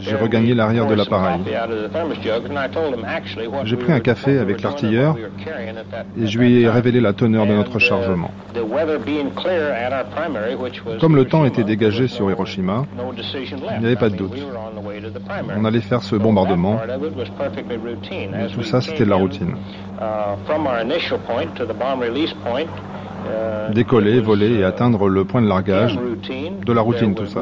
[0.00, 1.40] J'ai regagné l'arrière de l'appareil.
[3.64, 5.16] J'ai pris un café avec l'artilleur
[6.20, 8.30] et je lui ai révélé la teneur de notre chargement.
[11.00, 12.84] Comme le temps était dégagé sur Hiroshima,
[13.76, 14.36] il n'y avait pas de doute.
[15.56, 16.80] On allait faire ce bombardement.
[18.10, 19.54] Et tout ça, c'était de la routine.
[23.72, 25.98] Décoller, voler et atteindre le point de largage,
[26.64, 27.40] de la routine tout ça.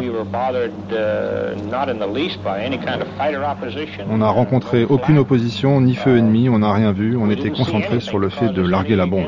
[4.11, 8.01] On n'a rencontré aucune opposition, ni feu ennemi, on n'a rien vu, on était concentré
[8.01, 9.27] sur le fait de larguer la bombe.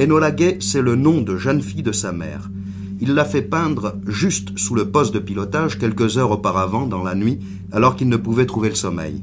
[0.00, 2.48] Enola Gay, c'est le nom de jeune fille de sa mère.
[3.02, 7.14] Il l'a fait peindre juste sous le poste de pilotage quelques heures auparavant dans la
[7.14, 7.38] nuit,
[7.70, 9.20] alors qu'il ne pouvait trouver le sommeil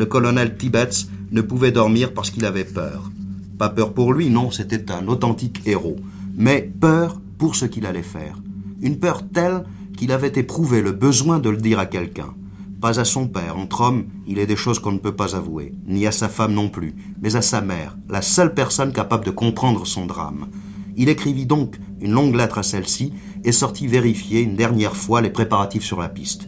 [0.00, 3.10] le colonel Tibbets ne pouvait dormir parce qu'il avait peur.
[3.58, 5.98] Pas peur pour lui, non, c'était un authentique héros,
[6.36, 8.38] mais peur pour ce qu'il allait faire.
[8.80, 9.64] Une peur telle
[9.98, 12.32] qu'il avait éprouvé le besoin de le dire à quelqu'un.
[12.80, 15.74] Pas à son père, entre hommes, il est des choses qu'on ne peut pas avouer,
[15.86, 19.30] ni à sa femme non plus, mais à sa mère, la seule personne capable de
[19.30, 20.46] comprendre son drame.
[21.00, 25.30] Il écrivit donc une longue lettre à celle-ci et sortit vérifier une dernière fois les
[25.30, 26.46] préparatifs sur la piste.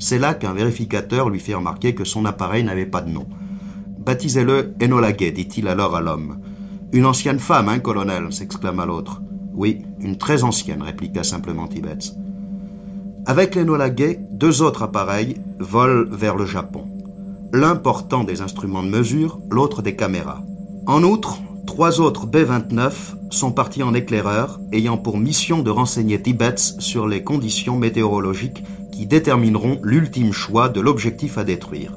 [0.00, 3.26] C'est là qu'un vérificateur lui fit remarquer que son appareil n'avait pas de nom.
[4.04, 6.38] Baptisez-le Enola dit-il alors à l'homme.
[6.92, 9.22] Une ancienne femme, hein, colonel s'exclama l'autre.
[9.54, 12.12] Oui, une très ancienne, répliqua simplement Tibbets.
[13.26, 16.88] Avec l'Enola deux autres appareils volent vers le Japon.
[17.52, 20.42] L'un portant des instruments de mesure, l'autre des caméras.
[20.88, 22.92] En outre, trois autres B-29
[23.30, 29.06] sont partis en éclaireur, ayant pour mission de renseigner Tibbets sur les conditions météorologiques qui
[29.06, 31.96] détermineront l'ultime choix de l'objectif à détruire.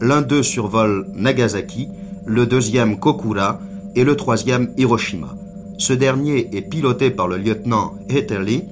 [0.00, 1.88] L'un d'eux survole Nagasaki,
[2.24, 3.60] le deuxième Kokura
[3.96, 5.34] et le troisième Hiroshima.
[5.78, 8.64] Ce dernier est piloté par le lieutenant Hetterly.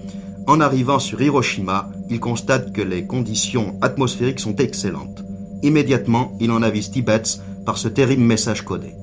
[0.46, 5.25] En arrivant sur Hiroshima, il constate que les conditions atmosphériques sont excellentes.
[5.62, 8.94] Immédiatement, il en avise Tibbets par ce terrible message codé.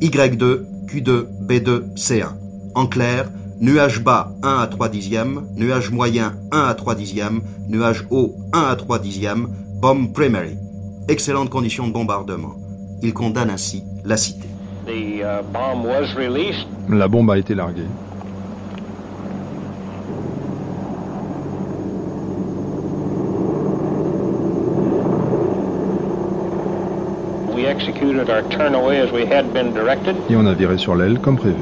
[0.00, 2.28] Y2, Q2, B2, C1.
[2.74, 3.28] En clair,
[3.60, 8.60] Nuage bas 1 à 3 dixièmes, nuage moyen 1 à 3 dixièmes, nuage haut 1
[8.60, 9.46] à 3 dixièmes,
[9.80, 10.56] bomb primary.
[11.08, 12.56] Excellente condition de bombardement.
[13.02, 14.48] Il condamne ainsi la cité.
[14.88, 15.22] Uh,
[16.90, 17.86] la bombe a été larguée.
[30.30, 31.56] Et on a viré sur l'aile comme prévu.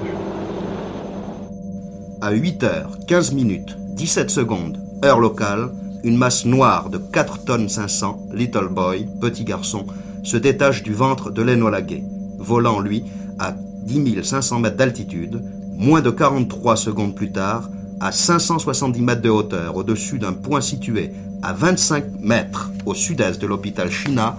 [2.20, 5.70] À 8 h 15 minutes 17 secondes, heure locale,
[6.05, 9.87] une masse noire de 4 tonnes 500, Little Boy, petit garçon,
[10.22, 12.03] se détache du ventre de l'Enola Gay,
[12.38, 13.05] volant lui
[13.38, 15.42] à 10 500 mètres d'altitude,
[15.77, 17.68] moins de 43 secondes plus tard,
[18.01, 23.46] à 570 mètres de hauteur, au-dessus d'un point situé à 25 mètres au sud-est de
[23.46, 24.37] l'hôpital Shina,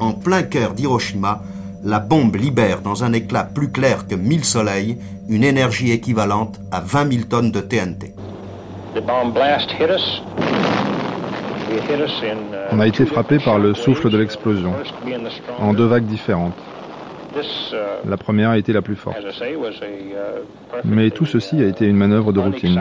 [0.00, 1.42] en plein cœur d'Hiroshima,
[1.84, 6.80] la bombe libère dans un éclat plus clair que mille soleils une énergie équivalente à
[6.80, 8.14] 20 000 tonnes de TNT.
[12.72, 14.72] On a été frappé par le souffle de l'explosion,
[15.58, 16.54] en deux vagues différentes.
[18.08, 19.16] La première a été la plus forte.
[20.84, 22.80] Mais tout ceci a été une manœuvre de routine,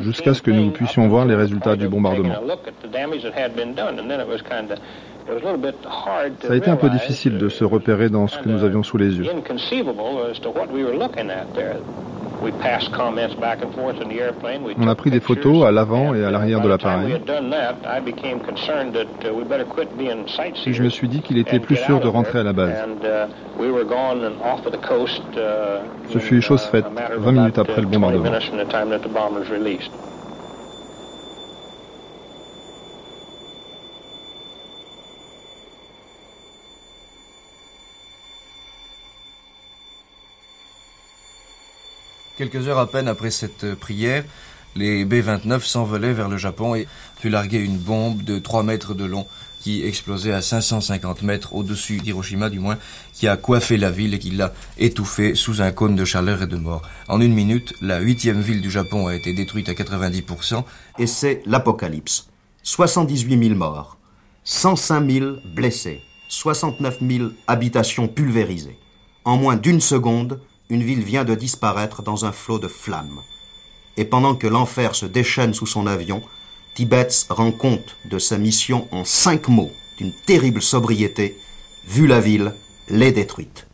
[0.00, 2.34] jusqu'à ce que nous puissions voir les résultats du bombardement.
[6.42, 8.98] Ça a été un peu difficile de se repérer dans ce que nous avions sous
[8.98, 9.24] les yeux.
[14.78, 17.16] On a pris des photos à l'avant et à l'arrière de l'appareil.
[20.66, 22.74] Je me suis dit qu'il était plus sûr de rentrer à la base.
[26.10, 26.84] Ce fut chose faite
[27.16, 28.30] 20 minutes après le bombardement.
[42.36, 44.24] Quelques heures à peine après cette prière,
[44.74, 49.04] les B-29 s'envolaient vers le Japon et fut larguer une bombe de 3 mètres de
[49.04, 49.24] long
[49.60, 52.76] qui explosait à 550 mètres au-dessus d'Hiroshima du moins,
[53.12, 56.48] qui a coiffé la ville et qui l'a étouffée sous un cône de chaleur et
[56.48, 56.82] de mort.
[57.08, 60.64] En une minute, la huitième ville du Japon a été détruite à 90%.
[60.98, 62.28] Et c'est l'apocalypse.
[62.64, 63.96] 78 000 morts,
[64.42, 68.76] 105 000 blessés, 69 000 habitations pulvérisées.
[69.24, 73.20] En moins d'une seconde, une ville vient de disparaître dans un flot de flammes.
[73.96, 76.22] Et pendant que l'enfer se déchaîne sous son avion,
[76.74, 81.36] Tibbets rend compte de sa mission en cinq mots, d'une terrible sobriété,
[81.86, 82.54] vu la ville,
[82.88, 83.68] l'est détruite.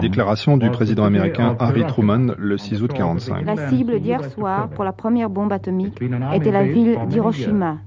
[0.00, 3.44] Déclaration du président américain Harry Truman le 6 août 1945.
[3.44, 6.00] La cible d'hier soir pour la première bombe atomique
[6.32, 7.78] était la ville d'Hiroshima,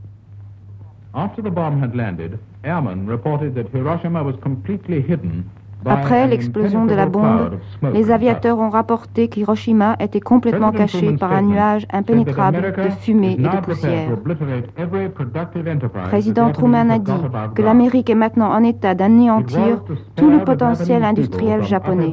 [5.86, 7.60] après l'explosion de la bombe,
[7.94, 13.42] les aviateurs ont rapporté qu'Hiroshima était complètement caché par un nuage impénétrable de fumée et
[13.42, 14.10] de poussière.
[16.06, 17.12] Président Truman a dit
[17.56, 19.84] que l'Amérique est maintenant en état d'anéantir
[20.16, 22.12] tout le potentiel industriel japonais.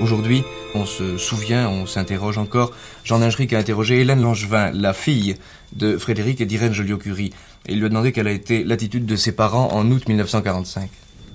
[0.00, 2.72] Aujourd'hui, on se souvient, on s'interroge encore.
[3.04, 5.34] Jean Ingeric a interrogé Hélène Langevin, la fille
[5.76, 7.32] de Frédéric et d'Irène Joliot-Curie.
[7.68, 10.88] Il lui a demandé quelle a été l'attitude de ses parents en août 1945.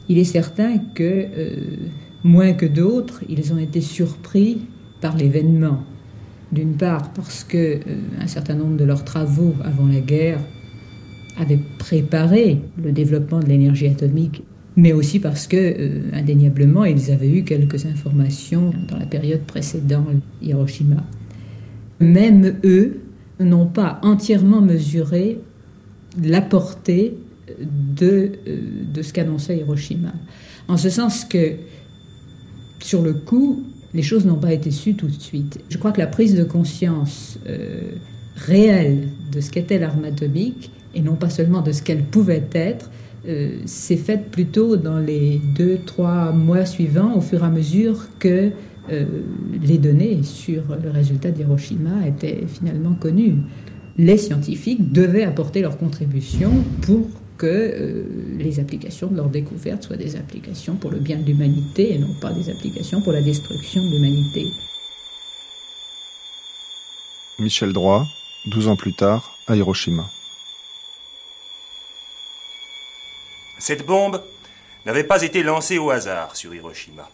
[0.10, 1.56] Il est certain que, euh,
[2.23, 4.62] moins que d'autres, ils ont été surpris
[4.99, 5.84] par l'événement.
[6.51, 7.80] D'une part parce que euh,
[8.19, 10.39] un certain nombre de leurs travaux avant la guerre
[11.38, 14.43] avaient préparé le développement de l'énergie atomique
[14.77, 20.07] mais aussi parce que, euh, indéniablement, ils avaient eu quelques informations dans la période précédente
[20.41, 21.03] Hiroshima.
[21.99, 23.01] Même eux
[23.39, 25.39] n'ont pas entièrement mesuré
[26.21, 27.13] la portée
[27.59, 28.57] de, euh,
[28.93, 30.13] de ce qu'annonçait Hiroshima.
[30.67, 31.53] En ce sens que,
[32.79, 35.59] sur le coup, les choses n'ont pas été sues tout de suite.
[35.69, 37.91] Je crois que la prise de conscience euh,
[38.35, 42.89] réelle de ce qu'était l'arme atomique, et non pas seulement de ce qu'elle pouvait être,
[43.27, 48.07] euh, s'est faite plutôt dans les deux, trois mois suivants, au fur et à mesure
[48.19, 48.51] que
[48.91, 49.05] euh,
[49.63, 53.38] les données sur le résultat d'Hiroshima étaient finalement connues.
[53.97, 56.51] Les scientifiques devaient apporter leur contribution
[56.82, 57.07] pour
[57.38, 58.03] que euh,
[58.38, 62.13] les applications de leur découverte soient des applications pour le bien de l'humanité et non
[62.21, 64.45] pas des applications pour la destruction de l'humanité.
[67.39, 68.05] Michel Droit,
[68.51, 70.09] 12 ans plus tard, à Hiroshima.
[73.66, 74.24] Cette bombe
[74.86, 77.09] n'avait pas été lancée au hasard sur Hiroshima.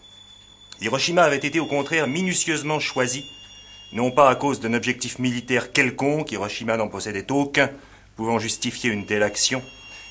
[0.82, 3.24] Hiroshima avait été au contraire minutieusement choisi,
[3.94, 7.70] non pas à cause d'un objectif militaire quelconque, Hiroshima n'en possédait aucun
[8.16, 9.62] pouvant justifier une telle action,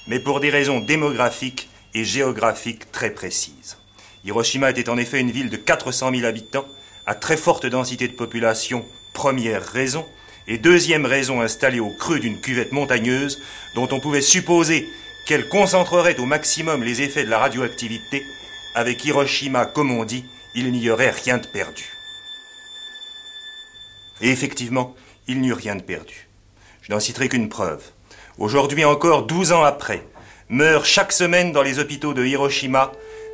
[0.07, 3.77] mais pour des raisons démographiques et géographiques très précises.
[4.25, 6.65] Hiroshima était en effet une ville de 400 000 habitants,
[7.05, 8.83] à très forte densité de population,
[9.13, 10.07] première raison,
[10.47, 13.43] et deuxième raison installée au creux d'une cuvette montagneuse,
[13.75, 14.89] dont on pouvait supposer
[15.31, 18.21] qu'elle concentrerait au maximum les effets de la radioactivité,
[18.75, 20.25] avec Hiroshima, comme on dit,
[20.55, 21.85] il n'y aurait rien de perdu.
[24.19, 24.93] Et effectivement,
[25.29, 26.27] il n'y eut rien de perdu.
[26.81, 27.81] Je n'en citerai qu'une preuve.
[28.39, 30.05] Aujourd'hui encore, douze ans après,
[30.49, 32.91] meurent chaque semaine dans les hôpitaux de Hiroshima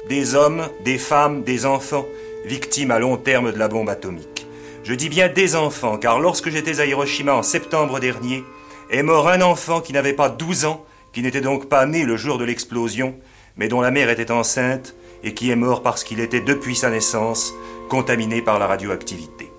[0.08, 2.06] des hommes, des femmes, des enfants,
[2.46, 4.46] victimes à long terme de la bombe atomique.
[4.84, 8.44] Je dis bien des enfants, car lorsque j'étais à Hiroshima en septembre dernier,
[8.92, 12.18] est mort un enfant qui n'avait pas douze ans, qui n'était donc pas né le
[12.18, 13.16] jour de l'explosion,
[13.56, 16.90] mais dont la mère était enceinte et qui est mort parce qu'il était depuis sa
[16.90, 17.54] naissance
[17.90, 19.52] contaminé par la radioactivité.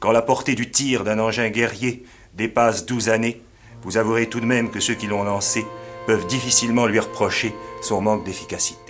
[0.00, 3.42] Quand la portée du tir d'un engin guerrier dépasse douze années,
[3.82, 5.64] vous avouerez tout de même que ceux qui l'ont lancé
[6.06, 8.85] peuvent difficilement lui reprocher son manque d'efficacité.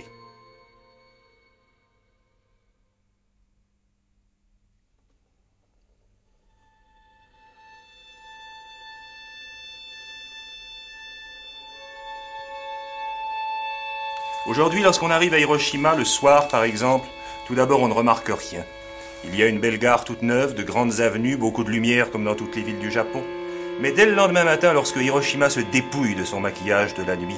[14.47, 17.05] Aujourd'hui, lorsqu'on arrive à Hiroshima le soir, par exemple,
[17.47, 18.63] tout d'abord on ne remarque rien.
[19.25, 22.23] Il y a une belle gare toute neuve, de grandes avenues, beaucoup de lumière comme
[22.23, 23.21] dans toutes les villes du Japon.
[23.81, 27.35] Mais dès le lendemain matin, lorsque Hiroshima se dépouille de son maquillage de la nuit,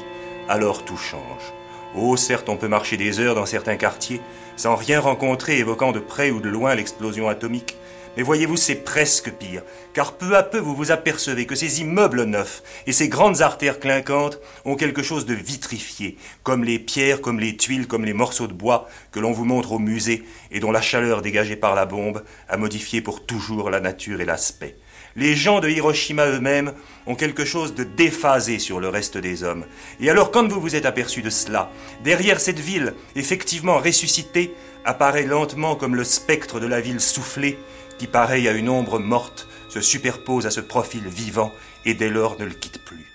[0.47, 1.51] alors tout change.
[1.95, 4.21] Oh, certes, on peut marcher des heures dans certains quartiers
[4.55, 7.75] sans rien rencontrer évoquant de près ou de loin l'explosion atomique,
[8.19, 9.63] mais voyez-vous, c'est presque pire,
[9.93, 13.79] car peu à peu vous vous apercevez que ces immeubles neufs et ces grandes artères
[13.79, 18.47] clinquantes ont quelque chose de vitrifié, comme les pierres, comme les tuiles, comme les morceaux
[18.47, 21.85] de bois que l'on vous montre au musée et dont la chaleur dégagée par la
[21.85, 24.75] bombe a modifié pour toujours la nature et l'aspect.
[25.15, 26.73] Les gens de Hiroshima eux-mêmes
[27.07, 29.63] ont quelque chose de déphasé sur le reste des hommes.
[30.01, 31.71] Et alors quand vous vous êtes aperçu de cela,
[32.03, 34.53] derrière cette ville, effectivement ressuscitée,
[34.83, 37.57] apparaît lentement comme le spectre de la ville soufflée,
[37.99, 41.51] qui, pareil à une ombre morte, se superpose à ce profil vivant
[41.85, 43.05] et dès lors ne le quitte plus.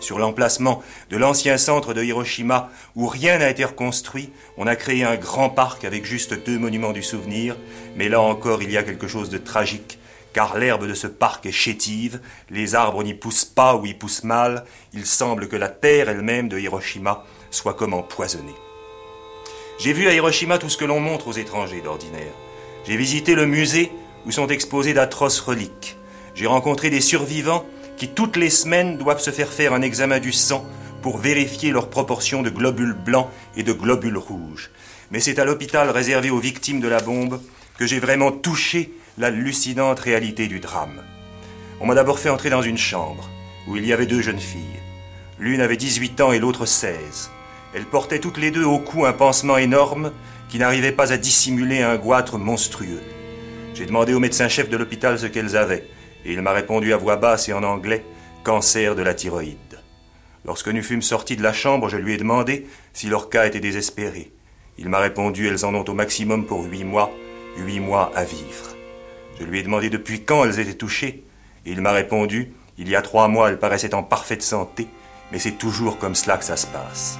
[0.00, 5.02] Sur l'emplacement de l'ancien centre de Hiroshima, où rien n'a été reconstruit, on a créé
[5.02, 7.56] un grand parc avec juste deux monuments du souvenir,
[7.96, 9.98] mais là encore il y a quelque chose de tragique
[10.34, 12.20] car l'herbe de ce parc est chétive,
[12.50, 16.48] les arbres n'y poussent pas ou y poussent mal, il semble que la terre elle-même
[16.48, 18.54] de Hiroshima soit comme empoisonnée.
[19.78, 22.32] J'ai vu à Hiroshima tout ce que l'on montre aux étrangers d'ordinaire.
[22.84, 23.92] J'ai visité le musée
[24.26, 25.96] où sont exposées d'atroces reliques.
[26.34, 27.64] J'ai rencontré des survivants
[27.96, 30.66] qui toutes les semaines doivent se faire faire un examen du sang
[31.00, 34.70] pour vérifier leur proportion de globules blancs et de globules rouges.
[35.12, 37.40] Mais c'est à l'hôpital réservé aux victimes de la bombe
[37.78, 41.02] que j'ai vraiment touché l'hallucinante réalité du drame.
[41.80, 43.28] On m'a d'abord fait entrer dans une chambre
[43.66, 44.80] où il y avait deux jeunes filles.
[45.38, 47.30] L'une avait 18 ans et l'autre 16.
[47.74, 50.12] Elles portaient toutes les deux au cou un pansement énorme
[50.48, 53.02] qui n'arrivait pas à dissimuler un goitre monstrueux.
[53.74, 55.88] J'ai demandé au médecin-chef de l'hôpital ce qu'elles avaient,
[56.24, 58.04] et il m'a répondu à voix basse et en anglais
[58.44, 59.80] cancer de la thyroïde.
[60.44, 63.60] Lorsque nous fûmes sortis de la chambre, je lui ai demandé si leur cas était
[63.60, 64.30] désespéré.
[64.76, 67.10] Il m'a répondu elles en ont au maximum pour huit mois,
[67.56, 68.73] huit mois à vivre.
[69.38, 71.24] Je lui ai demandé depuis quand elles étaient touchées,
[71.66, 74.88] et il m'a répondu il y a trois mois, elles paraissaient en parfaite santé,
[75.30, 77.18] mais c'est toujours comme cela que ça se passe.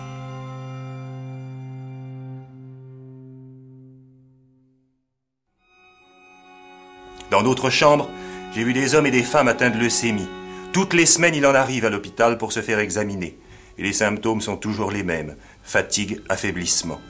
[7.30, 8.08] Dans d'autres chambres,
[8.54, 10.28] j'ai vu des hommes et des femmes atteints de leucémie.
[10.72, 13.38] Toutes les semaines, il en arrive à l'hôpital pour se faire examiner.
[13.78, 17.00] Et les symptômes sont toujours les mêmes fatigue, affaiblissement.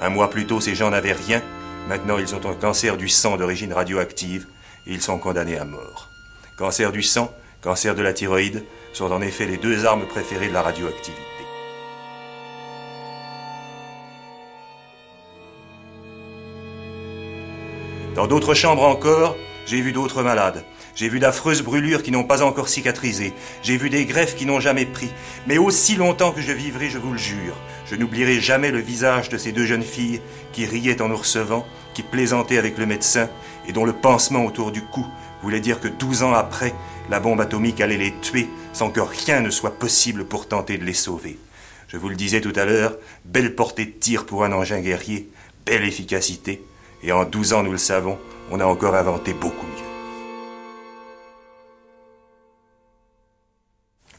[0.00, 1.42] Un mois plus tôt, ces gens n'avaient rien,
[1.88, 4.46] Maintenant, ils ont un cancer du sang d'origine radioactive
[4.86, 6.08] et ils sont condamnés à mort.
[6.58, 7.32] Cancer du sang,
[7.62, 11.22] cancer de la thyroïde sont en effet les deux armes préférées de la radioactivité.
[18.16, 20.64] Dans d'autres chambres encore, j'ai vu d'autres malades.
[20.96, 23.34] J'ai vu d'affreuses brûlures qui n'ont pas encore cicatrisé.
[23.62, 25.10] J'ai vu des greffes qui n'ont jamais pris.
[25.46, 29.28] Mais aussi longtemps que je vivrai, je vous le jure, je n'oublierai jamais le visage
[29.28, 30.22] de ces deux jeunes filles
[30.52, 33.28] qui riaient en nous recevant, qui plaisantaient avec le médecin
[33.68, 35.06] et dont le pansement autour du cou
[35.42, 36.72] voulait dire que douze ans après,
[37.10, 40.84] la bombe atomique allait les tuer sans que rien ne soit possible pour tenter de
[40.84, 41.38] les sauver.
[41.88, 45.28] Je vous le disais tout à l'heure, belle portée de tir pour un engin guerrier,
[45.66, 46.62] belle efficacité,
[47.02, 48.18] et en douze ans, nous le savons,
[48.50, 49.85] on a encore inventé beaucoup mieux.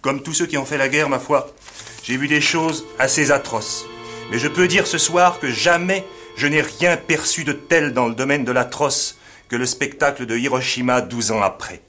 [0.08, 1.52] Comme tous ceux qui ont fait la guerre, ma foi,
[2.02, 3.86] j'ai vu des choses assez atroces.
[4.32, 6.06] Mais je peux dire ce soir que jamais
[6.38, 9.18] je n'ai rien perçu de tel dans le domaine de l'atroce
[9.50, 11.82] que le spectacle de Hiroshima douze ans après.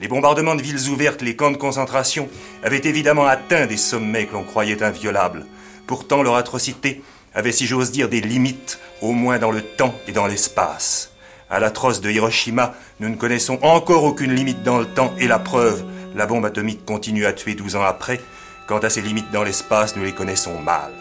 [0.00, 2.28] Les bombardements de villes ouvertes, les camps de concentration
[2.64, 5.46] avaient évidemment atteint des sommets que l'on croyait inviolables.
[5.86, 7.02] Pourtant, leur atrocité
[7.36, 11.12] avait, si j'ose dire, des limites, au moins dans le temps et dans l'espace.
[11.48, 15.38] À l'atroce de Hiroshima, nous ne connaissons encore aucune limite dans le temps, et la
[15.38, 15.84] preuve,
[16.14, 18.20] la bombe atomique continue à tuer 12 ans après.
[18.66, 20.92] Quant à ses limites dans l'espace, nous les connaissons mal.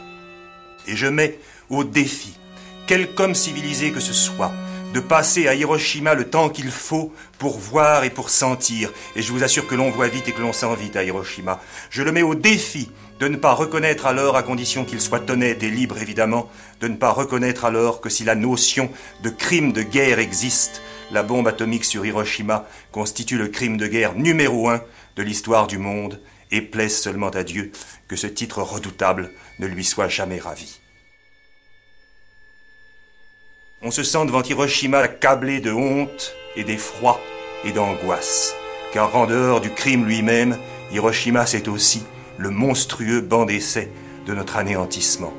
[0.87, 1.39] Et je mets
[1.69, 2.37] au défi,
[2.87, 4.51] quelque homme civilisé que ce soit,
[4.93, 8.91] de passer à Hiroshima le temps qu'il faut pour voir et pour sentir.
[9.15, 11.61] Et je vous assure que l'on voit vite et que l'on sent vite à Hiroshima.
[11.91, 12.89] Je le mets au défi
[13.19, 16.49] de ne pas reconnaître alors, à condition qu'il soit honnête et libre évidemment,
[16.79, 18.89] de ne pas reconnaître alors que si la notion
[19.23, 20.81] de crime de guerre existe,
[21.11, 24.81] la bombe atomique sur Hiroshima constitue le crime de guerre numéro un
[25.19, 27.73] de l'histoire du monde, et plaise seulement à Dieu
[28.07, 30.79] que ce titre redoutable ne lui soit jamais ravi.
[33.81, 37.19] On se sent devant Hiroshima accablé de honte et d'effroi
[37.65, 38.55] et d'angoisse,
[38.93, 40.57] car en dehors du crime lui-même,
[40.93, 42.01] Hiroshima c'est aussi
[42.37, 43.91] le monstrueux banc d'essai
[44.25, 45.33] de notre anéantissement.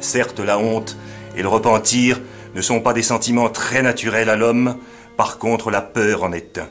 [0.00, 0.96] Certes, la honte
[1.36, 2.20] et le repentir
[2.56, 4.76] ne sont pas des sentiments très naturels à l'homme,
[5.16, 6.68] par contre la peur en est un.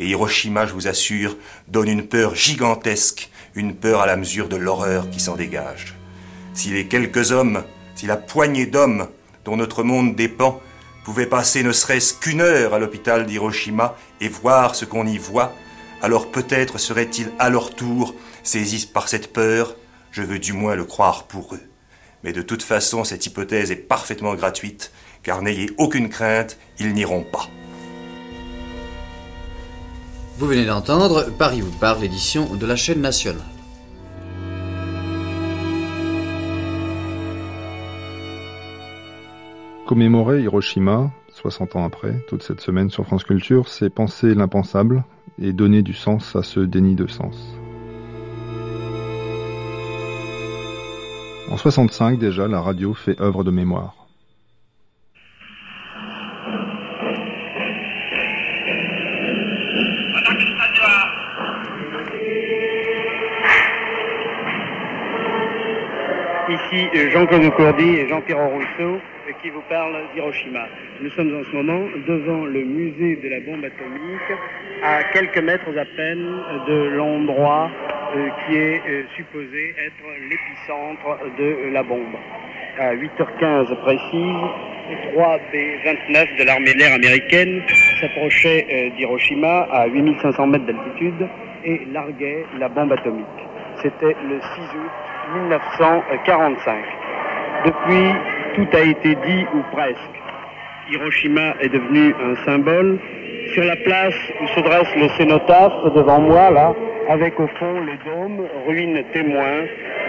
[0.00, 1.36] Et Hiroshima, je vous assure,
[1.68, 5.94] donne une peur gigantesque, une peur à la mesure de l'horreur qui s'en dégage.
[6.54, 9.08] Si les quelques hommes, si la poignée d'hommes
[9.44, 10.58] dont notre monde dépend
[11.04, 15.52] pouvaient passer ne serait-ce qu'une heure à l'hôpital d'Hiroshima et voir ce qu'on y voit,
[16.00, 19.76] alors peut-être seraient-ils à leur tour saisis par cette peur,
[20.12, 21.62] je veux du moins le croire pour eux.
[22.24, 24.92] Mais de toute façon, cette hypothèse est parfaitement gratuite,
[25.22, 27.50] car n'ayez aucune crainte, ils n'iront pas.
[30.40, 33.42] Vous venez d'entendre Paris vous parle, l'édition de la chaîne nationale.
[39.86, 45.04] Commémorer Hiroshima, 60 ans après, toute cette semaine sur France Culture, c'est penser l'impensable
[45.38, 47.36] et donner du sens à ce déni de sens.
[51.50, 53.99] En 65 déjà, la radio fait œuvre de mémoire.
[66.72, 69.00] Jean-Claude Courdy et Jean-Pierre Rousseau
[69.42, 70.68] qui vous parle d'Hiroshima.
[71.00, 74.38] Nous sommes en ce moment devant le musée de la bombe atomique,
[74.84, 77.70] à quelques mètres à peine de l'endroit
[78.14, 82.14] euh, qui est euh, supposé être l'épicentre de la bombe.
[82.78, 84.40] À 8h15 précise,
[85.16, 87.62] 3B-29 de l'armée de l'air américaine
[88.00, 91.26] s'approchait euh, d'Hiroshima à 8500 mètres d'altitude
[91.64, 93.26] et larguait la bombe atomique.
[93.82, 96.76] C'était le 6 août 1945.
[97.64, 98.14] Depuis
[98.54, 99.98] tout a été dit ou presque.
[100.90, 102.98] Hiroshima est devenu un symbole.
[103.54, 106.72] Sur la place où se dresse le cénotaphe devant moi, là,
[107.08, 109.66] avec au fond le dôme, ruine témoin,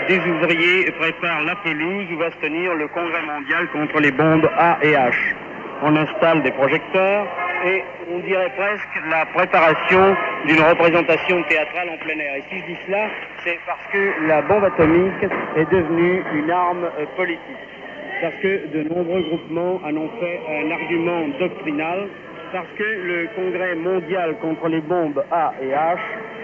[0.08, 4.50] des ouvriers préparent la pelouse où va se tenir le congrès mondial contre les bombes
[4.58, 5.14] A et H.
[5.84, 7.28] On installe des projecteurs
[7.66, 12.36] et on dirait presque la préparation d'une représentation théâtrale en plein air.
[12.36, 13.08] Et si je dis cela,
[13.44, 15.24] c'est parce que la bombe atomique
[15.56, 17.58] est devenue une arme euh, politique
[18.22, 22.08] parce que de nombreux groupements en ont fait un argument doctrinal,
[22.54, 25.98] parce que le Congrès mondial contre les bombes A et H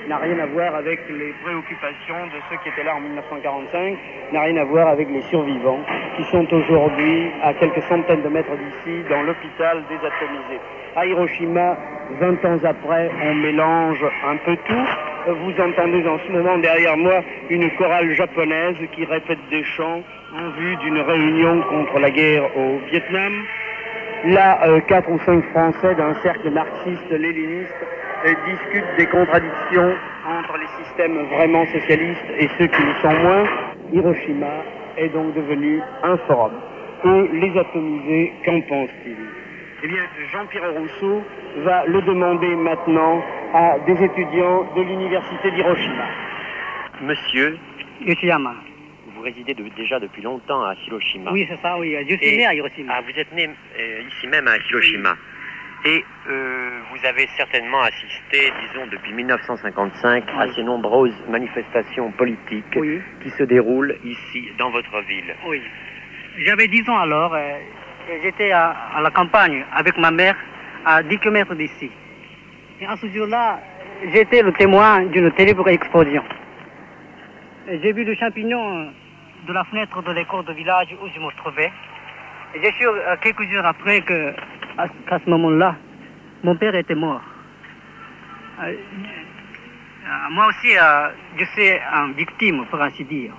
[0.08, 3.98] n'a rien à voir avec les préoccupations de ceux qui étaient là en 1945,
[4.32, 5.82] n'a rien à voir avec les survivants
[6.16, 10.60] qui sont aujourd'hui à quelques centaines de mètres d'ici dans l'hôpital désatomisé.
[10.98, 11.78] À Hiroshima,
[12.20, 14.88] 20 ans après, on mélange un peu tout.
[15.28, 17.22] Vous entendez en ce moment derrière moi
[17.52, 20.02] une chorale japonaise qui répète des chants
[20.36, 23.32] en vue d'une réunion contre la guerre au Vietnam.
[24.26, 27.76] Là, euh, quatre ou cinq Français d'un cercle marxiste-léniniste
[28.26, 29.94] euh, discutent des contradictions
[30.28, 33.44] entre les systèmes vraiment socialistes et ceux qui le sont moins.
[33.94, 34.64] Hiroshima
[34.98, 36.54] est donc devenu un forum.
[37.06, 39.37] Et les atomisés, qu'en pensent-ils?
[39.84, 41.24] Eh bien, Jean-Pierre Rousseau
[41.58, 43.24] va le demander maintenant
[43.54, 46.06] à des étudiants de l'université d'Hiroshima.
[47.02, 47.58] Monsieur
[48.02, 48.56] Yoshiyama
[49.18, 51.32] vous résidez déjà depuis longtemps à Hiroshima.
[51.32, 51.96] Oui, c'est ça, oui.
[52.08, 52.94] Je suis né à Hiroshima.
[52.96, 53.50] Ah, vous êtes né
[53.80, 55.18] euh, ici même à Hiroshima.
[55.86, 62.66] Et euh, vous avez certainement assisté, disons, depuis 1955 à ces nombreuses manifestations politiques
[63.24, 65.36] qui se déroulent ici, dans votre ville.
[65.48, 65.62] Oui.
[66.38, 67.34] J'avais 10 ans alors.
[67.34, 67.58] Euh,
[68.22, 70.36] j'étais à, la campagne avec ma mère
[70.86, 71.92] à 10 km d'ici.
[72.80, 73.60] Et à ce jour-là,
[74.14, 76.24] j'étais le témoin d'une terrible explosion.
[77.68, 78.92] J'ai vu le champignon
[79.48, 81.72] de la fenêtre de l'école de village où je me trouvais.
[82.62, 84.34] J'ai su euh, quelques jours après que,
[85.08, 85.76] qu'à ce moment-là,
[86.44, 87.22] mon père était mort.
[90.32, 90.74] moi aussi,
[91.38, 93.34] je suis une victime, pour ainsi dire.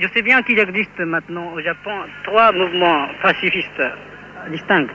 [0.00, 1.92] Je sais bien qu'il existe maintenant au Japon
[2.24, 3.82] trois mouvements pacifistes
[4.50, 4.88] distincts.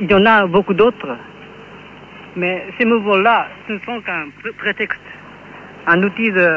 [0.00, 1.16] Il y en a beaucoup d'autres,
[2.36, 4.26] mais ces mouvements-là, ce ne sont qu'un
[4.58, 5.00] prétexte,
[5.86, 6.48] un outil de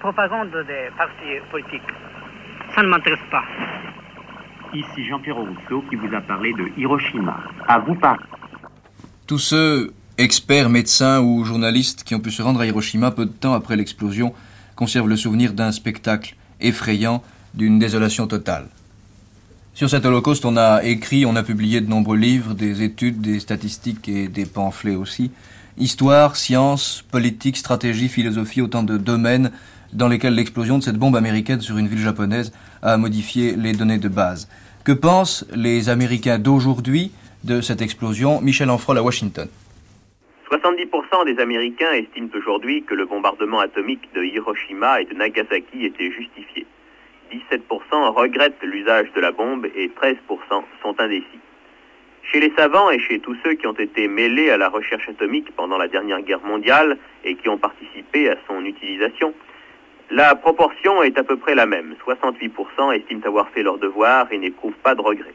[0.00, 1.82] propagande des partis politiques.
[2.74, 3.44] Ça ne m'intéresse pas.
[4.72, 7.40] Ici Jean-Pierre Rousseau qui vous a parlé de Hiroshima.
[7.66, 8.24] À vous parler.
[9.26, 13.32] Tous ceux, experts, médecins ou journalistes qui ont pu se rendre à Hiroshima peu de
[13.32, 14.34] temps après l'explosion,
[14.78, 17.20] conservent le souvenir d'un spectacle effrayant,
[17.52, 18.68] d'une désolation totale.
[19.74, 23.40] Sur cet holocauste, on a écrit, on a publié de nombreux livres, des études, des
[23.40, 25.32] statistiques et des pamphlets aussi.
[25.78, 29.50] Histoire, science, politique, stratégie, philosophie, autant de domaines
[29.92, 33.98] dans lesquels l'explosion de cette bombe américaine sur une ville japonaise a modifié les données
[33.98, 34.46] de base.
[34.84, 37.10] Que pensent les Américains d'aujourd'hui
[37.42, 38.40] de cette explosion?
[38.40, 39.48] Michel Enfrol à Washington.
[40.50, 46.10] 70% des Américains estiment aujourd'hui que le bombardement atomique de Hiroshima et de Nagasaki était
[46.10, 46.66] justifié.
[47.30, 50.16] 17% regrettent l'usage de la bombe et 13%
[50.82, 51.26] sont indécis.
[52.22, 55.54] Chez les savants et chez tous ceux qui ont été mêlés à la recherche atomique
[55.54, 59.34] pendant la dernière guerre mondiale et qui ont participé à son utilisation,
[60.10, 61.94] la proportion est à peu près la même.
[62.06, 65.34] 68% estiment avoir fait leur devoir et n'éprouvent pas de regrets.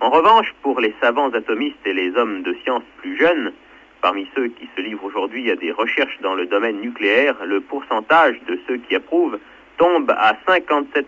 [0.00, 3.52] En revanche, pour les savants atomistes et les hommes de science plus jeunes,
[4.00, 8.40] parmi ceux qui se livrent aujourd'hui à des recherches dans le domaine nucléaire, le pourcentage
[8.46, 9.38] de ceux qui approuvent
[9.76, 11.04] tombe à 57%,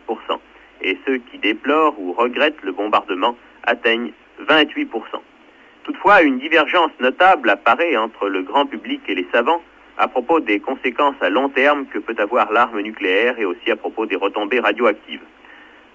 [0.82, 4.12] et ceux qui déplorent ou regrettent le bombardement atteignent
[4.48, 4.86] 28%.
[5.84, 9.62] Toutefois, une divergence notable apparaît entre le grand public et les savants
[9.98, 13.76] à propos des conséquences à long terme que peut avoir l'arme nucléaire et aussi à
[13.76, 15.20] propos des retombées radioactives.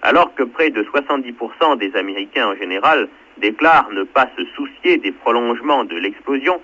[0.02, 5.10] Alors que près de 70% des Américains en général déclarent ne pas se soucier des
[5.10, 6.60] prolongements de l'explosion,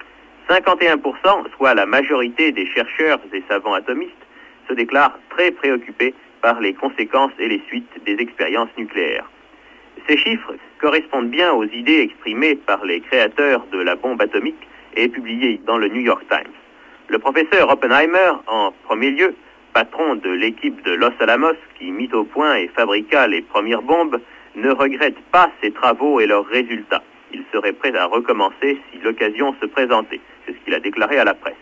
[0.48, 4.12] 51%, soit la majorité des chercheurs et savants atomistes,
[4.68, 9.28] se déclarent très préoccupés par les conséquences et les suites des expériences nucléaires.
[10.08, 15.08] Ces chiffres correspondent bien aux idées exprimées par les créateurs de la bombe atomique et
[15.08, 16.52] publiées dans le New York Times.
[17.08, 19.34] Le professeur Oppenheimer, en premier lieu,
[19.72, 24.20] patron de l'équipe de Los Alamos qui mit au point et fabriqua les premières bombes,
[24.54, 27.02] ne regrette pas ses travaux et leurs résultats.
[27.32, 30.20] Il serait prêt à recommencer si l'occasion se présentait.
[30.44, 31.54] C'est ce qu'il a déclaré à la presse.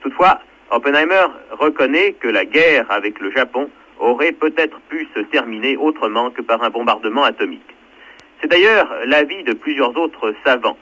[0.00, 6.30] Toutefois, Oppenheimer reconnaît que la guerre avec le Japon aurait peut-être pu se terminer autrement
[6.30, 7.62] que par un bombardement atomique.
[8.40, 10.76] C'est d'ailleurs l'avis de plusieurs autres savants.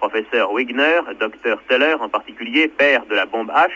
[0.00, 3.70] Professeur Wigner, Dr Teller en particulier, père de la bombe H,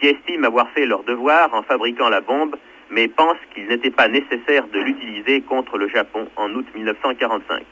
[0.00, 2.56] qui estiment avoir fait leur devoir en fabriquant la bombe,
[2.90, 7.62] mais pensent qu'il n'était pas nécessaire de l'utiliser contre le Japon en août 1945.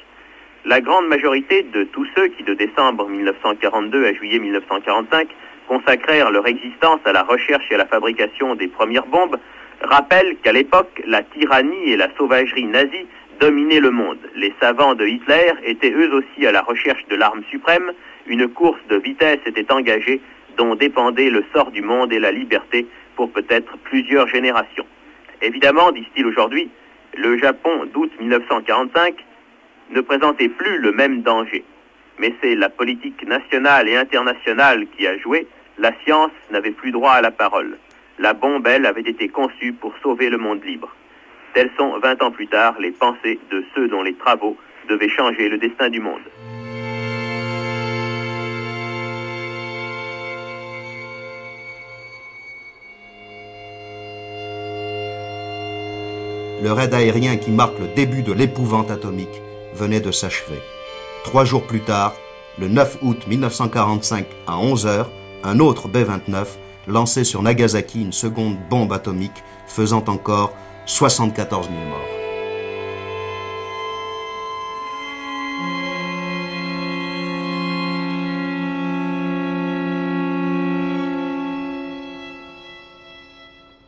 [0.67, 5.29] La grande majorité de tous ceux qui, de décembre 1942 à juillet 1945,
[5.67, 9.39] consacrèrent leur existence à la recherche et à la fabrication des premières bombes,
[9.81, 13.07] rappellent qu'à l'époque, la tyrannie et la sauvagerie nazie
[13.41, 14.19] dominaient le monde.
[14.37, 17.93] Les savants de Hitler étaient eux aussi à la recherche de l'arme suprême,
[18.27, 20.21] une course de vitesse était engagée
[20.59, 22.87] dont dépendait le sort du monde et la liberté
[23.17, 24.87] pour peut-être plusieurs générations.
[25.41, 26.69] Évidemment, disent-ils aujourd'hui,
[27.17, 29.15] le Japon d'août 1945
[29.91, 31.65] ne présentait plus le même danger.
[32.19, 35.47] Mais c'est la politique nationale et internationale qui a joué,
[35.79, 37.79] la science n'avait plus droit à la parole.
[38.19, 40.95] La bombe, elle, avait été conçue pour sauver le monde libre.
[41.55, 44.57] Telles sont, vingt ans plus tard, les pensées de ceux dont les travaux
[44.89, 46.21] devaient changer le destin du monde.
[56.63, 59.41] le raid aérien qui marque le début de l'épouvante atomique
[59.75, 60.61] venait de s'achever.
[61.25, 62.15] Trois jours plus tard,
[62.59, 65.07] le 9 août 1945 à 11h,
[65.45, 66.47] un autre B-29
[66.89, 70.53] lançait sur Nagasaki une seconde bombe atomique faisant encore
[70.87, 72.21] 74 000 morts.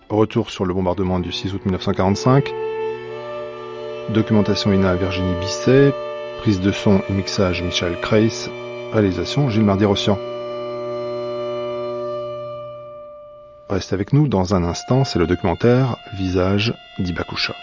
[0.09, 2.72] Retour sur le bombardement du 6 août 1945.
[4.13, 5.95] Documentation INA Virginie Bisset.
[6.39, 8.51] Prise de son et mixage Michel Kreis.
[8.93, 10.19] Réalisation Gilles Mardi-Rossian.
[13.71, 17.55] Reste avec nous dans un instant, c'est le documentaire Visage d'Ibakusha.